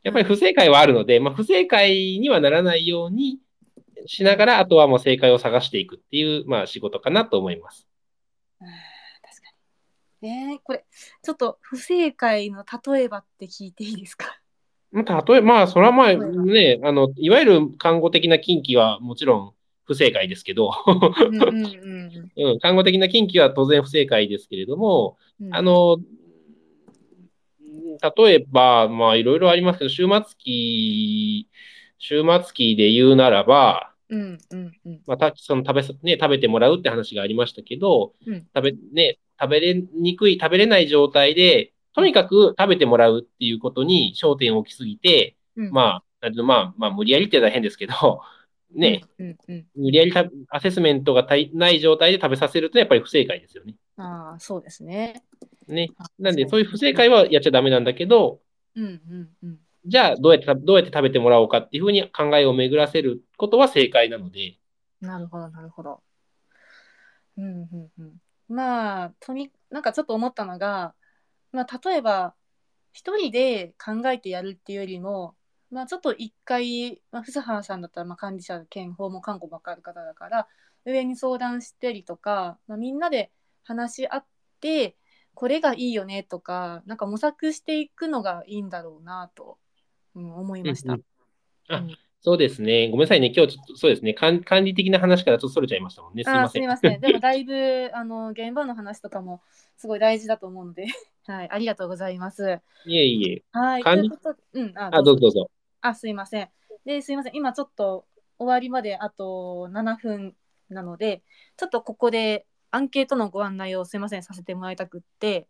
[0.04, 3.40] やっぱり不正解はあるので、まあ、不正解にはならないように
[4.06, 7.88] しながら、あとはもう正解を探していくっていう、まあ、仕事かなと思います。
[8.62, 9.52] うん確か
[10.22, 10.30] に。
[10.30, 10.86] ねえこれ
[11.24, 14.40] ちょっと不正解の例えばって聞いていいですか？
[14.92, 19.54] まあ、例えば、まあ、それはまあね、あの、いわゆる看護的な禁忌はもちろん
[19.86, 20.72] 不正解ですけど、
[22.36, 25.56] うん 看護的な禁忌は当然不正解ですけれども、うん。
[25.56, 25.98] あの、
[28.18, 31.48] 例えば、まあ、いろいろありますけど、終末期、
[32.00, 35.02] 終末期で言うならば、うんうんうん。
[35.08, 38.48] まあ、たその食べさ、ね、食べてもらうって話がありましたけど、うん。
[38.54, 45.72] 食べ、ね、食べれにくい、食べれない状態で、とにかく食べてもらうっていうことに焦点を置きすぎて、うん。
[45.72, 48.22] まあ、まあ、まあ、無理やりって言ったら変ですけど、
[48.76, 49.66] ね、うんうん。
[49.76, 53.76] 無理やりたアセスメントがない状態で食べさせるとやっぱり不正解ですよね。
[53.98, 55.24] うん、ああそうですね。
[55.68, 55.90] ね。
[55.98, 58.42] あなんで、そういう不正解はやっちゃダメなんだけど、
[58.76, 64.58] うんうんうんじゃあ、どうやって、どうやって食べてもらおうかっていうふうに考えを巡らせることは正解なので、
[65.02, 66.02] なるほどなるほど。
[67.38, 68.22] うんうんうん。
[68.48, 70.94] まあとになんかちょっと思ったのが、
[71.52, 72.36] まあ、例えば
[72.94, 75.36] 一人で考えてやるっていうよりも、
[75.72, 80.48] まあ、ちょっと一回、まあ、藤原さんだったらまあ管理者兼訪問看護ばっかり方だから
[80.86, 83.32] 上に相談したりとか、まあ、みんなで
[83.64, 84.26] 話し合っ
[84.60, 84.98] て
[85.34, 89.58] これがいいよねとかなんか模索していくのがいいんだろうなと、
[90.16, 90.94] うん、思いました。
[90.94, 91.04] うんうん
[91.70, 92.88] あうんそうですね。
[92.92, 93.34] ごめんなさいね。
[93.36, 94.14] 今日ちょっと、そうですね。
[94.14, 96.24] 管管理的な話からちょっとそれちゃいましたもんね。
[96.24, 96.62] すいあーません。
[96.62, 97.02] すみません。
[97.02, 99.42] でもだいぶあの現場の話とかも
[99.76, 100.86] すごい大事だと思うので、
[101.26, 102.60] はい、ありがとうございます。
[102.86, 103.44] いえいえ。
[103.52, 104.20] はい、と管理いう
[104.54, 105.52] うん、あ、あ、どうぞどうぞ。
[105.82, 106.50] あ、すいません。
[106.86, 107.36] で、すいません。
[107.36, 108.06] 今ちょっと
[108.38, 110.36] 終わりまであと7分
[110.70, 111.24] なので、
[111.58, 115.48] ちょっとここでアンケートのご案内をすいませんさせてもらいたくって、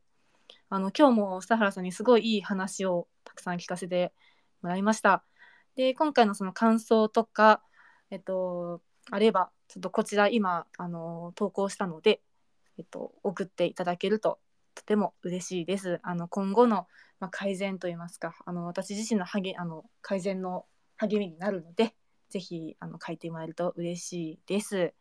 [0.69, 4.13] あの今日も佐原さんにすごいいい話をたくさん聞かせて
[4.61, 5.23] もらいました。
[5.75, 7.63] で、今回のその感想とか、
[8.09, 12.21] えっと、あれば、ちょっとこちら今、あの、投稿したので、
[12.77, 14.39] えっと、送っていただけると
[14.75, 15.99] とても嬉しいです。
[16.03, 16.87] あの今後の、
[17.19, 20.65] まあ、改善といいますか、あの私自身の励あの改善の
[20.97, 21.95] 励みになるので、
[22.29, 24.93] ぜひあの書いてもらえると嬉しいです。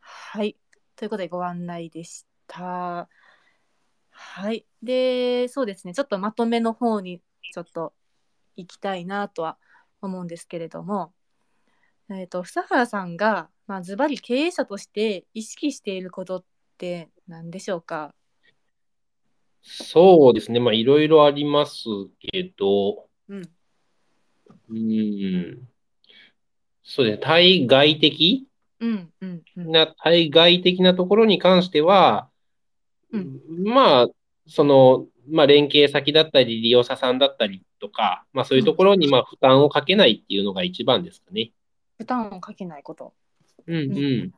[0.00, 0.56] はい。
[0.96, 3.08] ということでご案内でした。
[4.10, 4.66] はい。
[4.82, 7.20] で、そうですね、ちょっとまとめの方に
[7.52, 7.92] ちょっと
[8.56, 9.58] 行きたいなとは
[10.00, 11.12] 思うんですけれども、
[12.10, 16.44] えー、と房原さんが、まあ、ズバリ経営者として意識していることっ
[16.76, 18.14] て何でしょうか？
[19.62, 20.60] そうですね。
[20.60, 21.84] まあ、いろいろあります
[22.20, 23.42] けど、うん。
[24.68, 25.68] うーん。
[26.82, 27.22] そうですね。
[27.22, 28.46] 対外的？
[28.80, 29.70] うんうんうん。
[29.70, 32.28] な、対外的なところに関しては、
[33.10, 34.08] うんまあ、
[34.46, 41.52] その、まあ、連携先だったり、利用者さんだったりとか、まあ、そういうところに、まあ、負担をかけないっていうのが一番ですかね。
[41.98, 43.12] 負担をかけないこと。
[43.66, 43.82] うんうう
[44.26, 44.34] ん。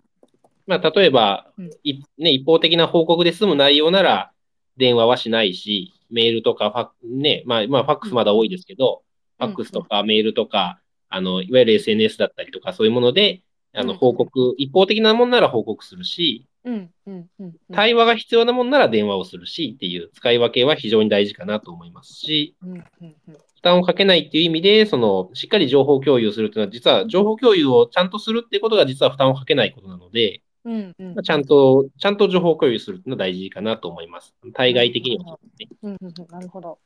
[0.67, 4.33] まあ、例えばうん、いね、一方的な報告で済む内容なら、
[4.77, 9.07] 電話はしないし、メールとかファッ、ね、まあ、まあ、ファックスまだ多いですけど、うん
[9.39, 10.81] ファックスとかメールとか、
[11.11, 13.43] あの、いわゆる SNS だったりとか、そういうもので、
[13.75, 17.11] あの、うん報告、一方的なものなら報告するし、うんう
[17.45, 17.55] ん。
[17.73, 23.15] 対話が必要なものなら電話をするしっていう使い分けは非常に大事かなと思いますし、うんうんうん。
[23.33, 31.45] 負担をかけないっていう意味で、その、しっかり情報共有するっていうのは、実は情報共有をちゃんとするっていうことが実は負担をかけないことなので、うんうんまあちゃん。
[31.45, 34.35] と、ちゃんと情報共有するっていうのは大事かなと思います。
[34.53, 35.79] 対外的にはそうですね。
[35.83, 36.27] うんうんうん。
[36.29, 36.79] なるほど。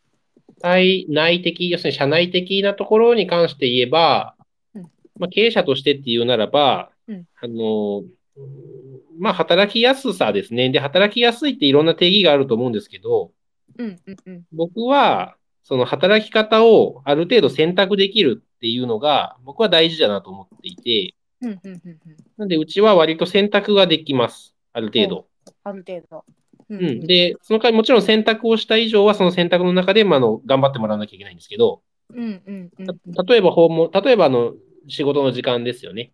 [0.60, 4.34] 対内的、要するに社内的なところに関して言えば
[4.74, 4.82] うん、
[5.18, 8.04] まあ、経営者としてっていうならば、うんあの、
[9.20, 10.70] まあ、働きやすさですね。
[10.70, 13.32] で、働きやすいっていろんな定義があると思うんですけど、
[13.78, 14.44] うんうんうん。
[14.52, 21.98] 僕は、その働き方をある程度選択できるっていうのが、僕は大事だなと思っていて、うんうんうんうん。
[22.38, 24.54] なんで、うちは割と選択ができます。
[24.72, 25.26] ある程度。
[25.64, 26.24] ある程度。
[26.70, 27.00] ううん。
[27.00, 31.82] で、その代わりもちろん選択をした以上は、その選択の中で、まあ、あの、頑張ってもらわなきゃいけないんですけど、
[32.14, 32.70] うんうん
[33.28, 34.54] 例えば訪問、例えばあの、
[34.88, 36.12] 仕事の時間ですよね。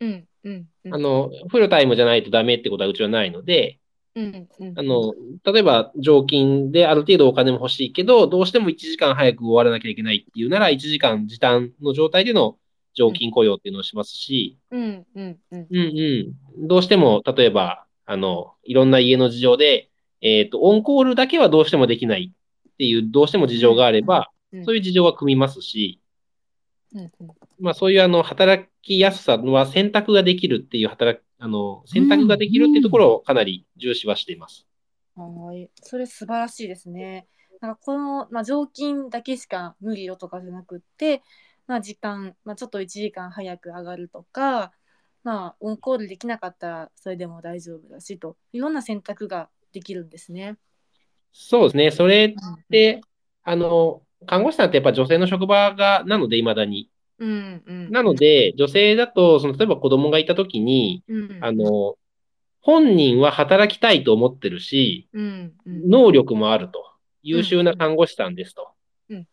[0.00, 0.94] うんうんうん。
[0.94, 3.78] あの、フルタイムじゃないとダメってことはうちはないので、
[4.14, 4.78] うんうん。
[4.78, 12.58] あの、例えば常勤である程度お金も欲しいけど、どうしても1時間早く終わらなきゃいけないっていうなら、1時間時短の状態での
[12.94, 15.66] 常勤雇用っていうのをしますし、うんうんうん。
[15.70, 15.76] うん
[16.58, 16.68] うん。
[16.68, 19.90] どうしても、例えば、あの、いろんな家の事情で、
[20.20, 24.64] えっと、オンコールだけはどうしてもできないっていう、どうしても事情があれば、うん。
[24.64, 26.00] そういう事情は組みますし、
[26.94, 27.10] うんうん。
[27.60, 34.66] まあそういうあの、働きやすさは選択ができるっていう働き、あの、選択ができるっていうところをかなり重視はしています。
[35.16, 37.26] はい、それ素晴らしいですね。
[37.60, 41.22] なんかこの、まあ、常勤だけしか無理よとかじゃなくって、
[41.66, 44.72] まあ、時間、まあ、ちょっと1時間早く上がるとか、
[45.22, 50.56] まあ、オンコールできなかったらそれでも大丈夫だしといろんな選択ができるんですね。
[51.32, 51.90] そうですね。
[51.90, 53.00] それって、
[53.44, 56.90] あの、看護師さんってやっぱ女性の職場が、なので、未だに。
[57.20, 61.96] うんうん、なので、女性だと、その、例えば子供がいたときに、うん、あの、
[62.62, 66.90] 本人は働きたいと思ってるし、うんうん、能力もあると。
[67.22, 68.70] 優秀な看護師さんですと。
[69.10, 69.26] うん。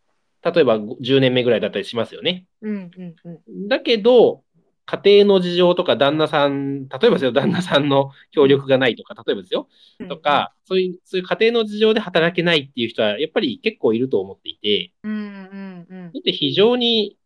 [0.43, 2.45] 例えば10年目ぐらいだったりしますよね。
[2.61, 3.67] うんうんうん。
[3.67, 4.43] だけど、
[4.85, 9.67] 家庭の事情とか旦那さん、例えばですよ、旦那さんの協力がないとか、例えばですよ、
[9.99, 10.07] うん。
[10.07, 16.11] とか、そういう、そういう家庭の事情で働けないっていう人は、やっぱり結構いると思っていて、うんうんうん。
[16.13, 17.17] だって非常に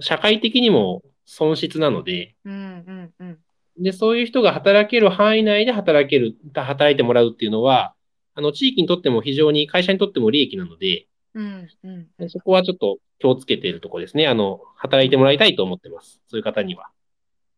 [0.00, 3.38] 社会的にも損失なので、うんうんうん
[3.80, 7.94] で、そういう人が働ける範囲内で働ける、働いてもらうっていうのは、
[8.34, 14.26] あの、地域にとっても非常に、会社にとっても利益なので、うんうんうんそこはちょっと気をつけているところですね。
[14.26, 16.20] あの、働いてもらいたいと思ってます。
[16.26, 16.90] そういう方には。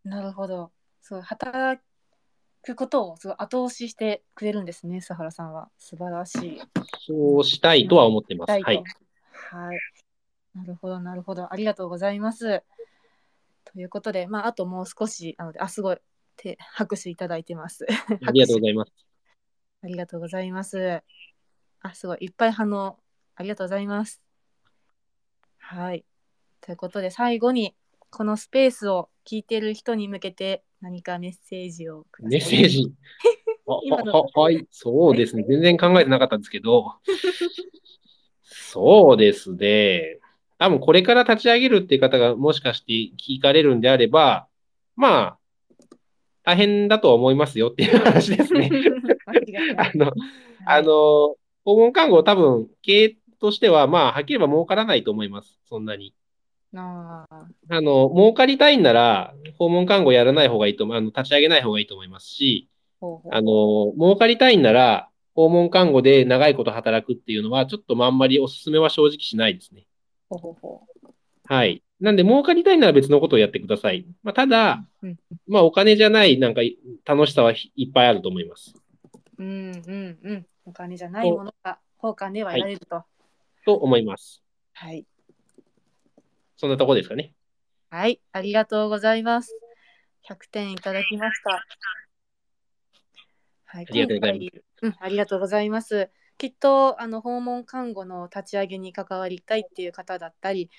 [0.05, 0.71] なるほど。
[1.01, 1.81] そう働
[2.63, 5.71] くことをすごい後押ししてくれるんですね、佐原さんは。
[5.79, 6.61] 素晴らしい。
[7.07, 8.51] そうしたいとは思ってます。
[8.51, 8.63] はい。
[8.63, 8.77] はい。
[8.77, 8.83] は
[9.75, 9.79] い。
[10.55, 11.53] なるほど、なるほど。
[11.53, 12.63] ありがとうございます。
[13.65, 15.99] ということで、まあ、あともう少し、なので、あ、すごい、
[16.37, 17.87] 手、拍手いただいてます。
[18.27, 18.93] ありがとうございます。
[19.83, 21.03] ありがとうございます。
[21.81, 22.99] あ、すごい、いっぱい反応、
[23.37, 24.21] ありがとうございます。
[25.59, 26.05] はい。
[26.61, 27.75] ということで、最後に、
[28.11, 32.41] このスペースを聞いている人に向けて、何かメッセージをください。
[32.41, 32.93] メッセージ。
[34.35, 34.67] はい。
[34.71, 35.45] そうですね。
[35.49, 36.97] 全然考えてなかったんですけど。
[38.43, 40.19] そうですね。
[40.61, 44.47] 多分これから立ち上げるっていう方がもしかして聞かれるんであれば、
[44.95, 45.39] まあ、
[46.45, 48.71] 大変だとは思いますよっていう話ですね。
[49.79, 50.13] あの、
[50.67, 55.59] あの、訪問看護多分経営としては、まあ、はっきり言えば儲からないと思います。
[55.67, 56.15] そんなに。
[56.75, 62.69] なああの、儲かりたいんなら、訪問看護やらない方がいいと思う、あの、立ち上げない方がいいと思いますし、
[63.01, 69.87] ほうほうあの、儲かりたいんなら、訪問看護で長いこと働くっていうのは、ちょっとまああんまりお勧めは正直しないですね。
[70.31, 70.87] ほうほうほ
[71.45, 71.83] はい。
[72.01, 74.07] なんで、儲かりたいなら別のことをやってください。
[74.23, 75.09] まあ、ただ、う。
[75.09, 75.17] うん
[75.49, 76.61] まあ、お金じゃない、なんか、
[77.05, 78.73] 楽しさはいっぱいあると思います。
[79.39, 80.47] うんうんうん。
[80.65, 83.05] お金じゃないものが交換では得られると。
[83.65, 84.43] と思います。
[84.73, 85.05] はい。
[86.57, 87.35] そんなとこですかね。
[87.91, 88.21] はい。
[88.33, 89.59] ありがとうございます。
[90.29, 91.67] 100点いただきました。
[93.65, 93.87] はい。
[93.89, 96.11] ありがとうございますうん、ありがとうございます。
[96.41, 100.71] きっとあの訪問看護の立ち上げに関わりたいっていう方だったり、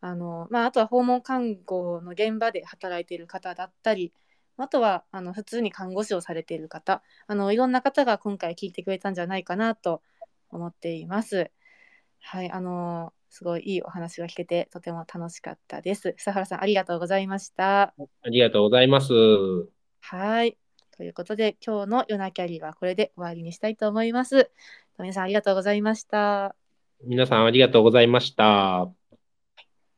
[0.00, 4.12] あのまあ、あとは訪問看護の現場で働いている方だったり、
[4.56, 10.00] あとはあの普通に看護師をされている方あのいろんな方が今回聞いてくれたんじゃないかなと
[10.48, 11.50] 思っています。
[12.20, 16.12] はい、あのすごいいいお話が聞けてとても楽しかったです。
[16.12, 17.82] 佐原さんありがとうございました。
[17.82, 17.94] あ
[18.30, 19.12] りがとうございます。
[20.02, 20.56] はい。
[21.00, 24.50] ということで今日の夜なキャリーはこれで終わりにしたいと思います。
[25.02, 26.54] 皆さんありがとうございました。
[27.04, 28.90] 皆さんありがとうございました。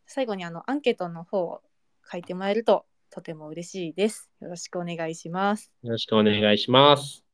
[0.06, 1.62] 最後にあのアンケートの方を
[2.10, 4.30] 書いてもらえるととても嬉しいです。
[4.40, 5.72] よろしくお願いします。
[5.82, 7.24] よろしくお願いします。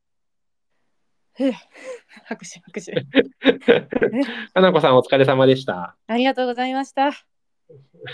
[2.24, 2.92] 拍手拍手。
[4.54, 5.96] かなこさんお疲れ様でした。
[6.06, 7.10] ありがとうございました。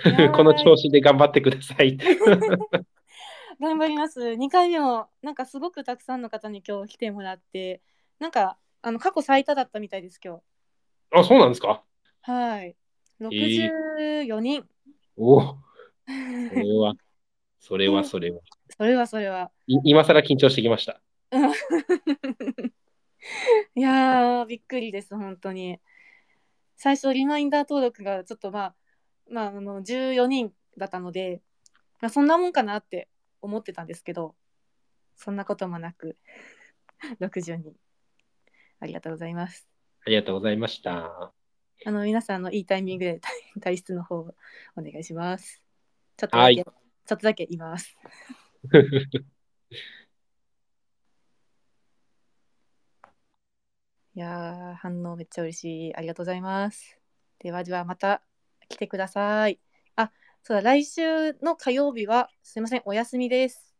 [0.04, 1.96] ー この調子で頑張ってください。
[3.60, 4.20] 頑張ります。
[4.20, 7.80] 2回目もなんかすごくたくさんの方に今日来てもらって、
[8.18, 10.40] なんかあの過去最多だったみたいです今
[11.10, 11.82] あ、そうなんですか？
[12.22, 12.30] 日。
[12.30, 12.76] はい。
[13.18, 14.68] 64人。
[15.16, 15.58] おお、
[16.50, 16.94] それは、
[17.60, 18.40] それは、 それは。
[18.76, 19.50] それはそれは。
[19.66, 21.00] い今更緊張してきました。
[23.74, 25.80] いやーびっくりです本当に
[26.76, 28.74] 最初リマインダー登録がちょっとまあ
[29.30, 31.40] まああの14人だったので、
[32.02, 33.08] まあ、そんなもんかなって
[33.40, 34.36] 思ってたんですけど
[35.16, 36.18] そんなこともなく
[37.20, 37.74] 60人
[38.84, 39.66] ありがとうございます。
[40.06, 41.32] ありがとうございました。
[41.86, 43.20] あの皆さんのいいタイミングで
[43.60, 44.34] 退出の方を
[44.76, 45.62] お願いします。
[46.18, 47.96] ちょっとだけ、はいちょっとだけ言います。
[54.14, 55.94] いやー、反応めっちゃ嬉しい。
[55.94, 56.98] ありがとうございます。
[57.38, 58.22] ではではまた
[58.68, 59.58] 来てください。
[59.96, 60.12] あ、
[60.42, 63.74] そうだ、来週の火曜日はすいません、お休みです。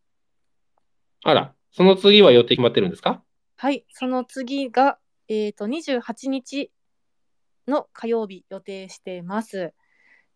[1.22, 3.22] あら、その次は予定決まってるんですか？
[3.56, 4.98] はい、その次が、
[5.28, 6.72] えっ、と、28日
[7.68, 9.72] の火曜日予定してます。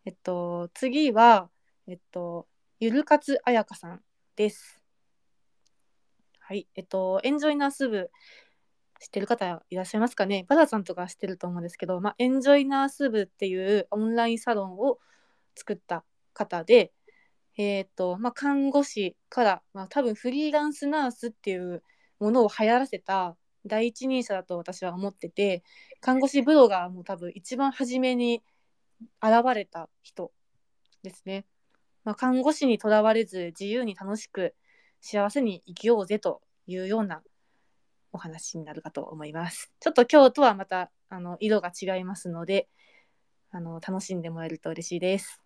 [0.04, 1.50] えっと、次は、
[1.88, 2.46] えっと、
[2.78, 4.00] ゆるかつあやかさん
[4.36, 4.82] です。
[6.38, 8.10] はい、えっと、エンジョイナース部
[9.00, 10.46] 知ってる方いらっしゃいますかね？
[10.48, 14.98] バラさんとか知ってると思うんですけど、まあ、エンジョイナース部っていうオンラインサロンを
[15.56, 16.92] 作った方で、
[17.56, 21.82] えっと、まあ、看護師から、まあ、多分フリーランスナースっていう
[22.20, 25.62] ものを流行らせた第一人者だと私は思ってて
[26.00, 28.42] 看護師ブロガーも多分一番初めに
[29.22, 30.32] 現れた人
[31.02, 31.44] ですね。
[32.04, 34.54] まあ、看護師にとらわれず自由に楽しく
[35.00, 37.22] 幸せに生きようぜというような
[38.12, 39.72] お話になるかと思います。
[39.80, 42.68] ちょっと今日とはまたあの色が違いますので
[43.50, 45.40] あの楽しんでもらえると嬉しいです。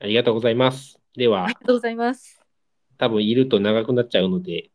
[0.00, 0.98] ありがとうございます。
[1.14, 2.40] ではあり、がとうございます。
[2.98, 4.70] 多分いると長くなっちゃうので。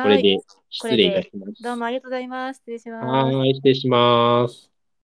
[0.00, 0.38] これで
[0.70, 1.52] 失礼いたします。
[1.60, 2.58] どうもありがとうございます。
[2.58, 3.30] 失礼します。
[3.30, 4.69] はーい、失礼します。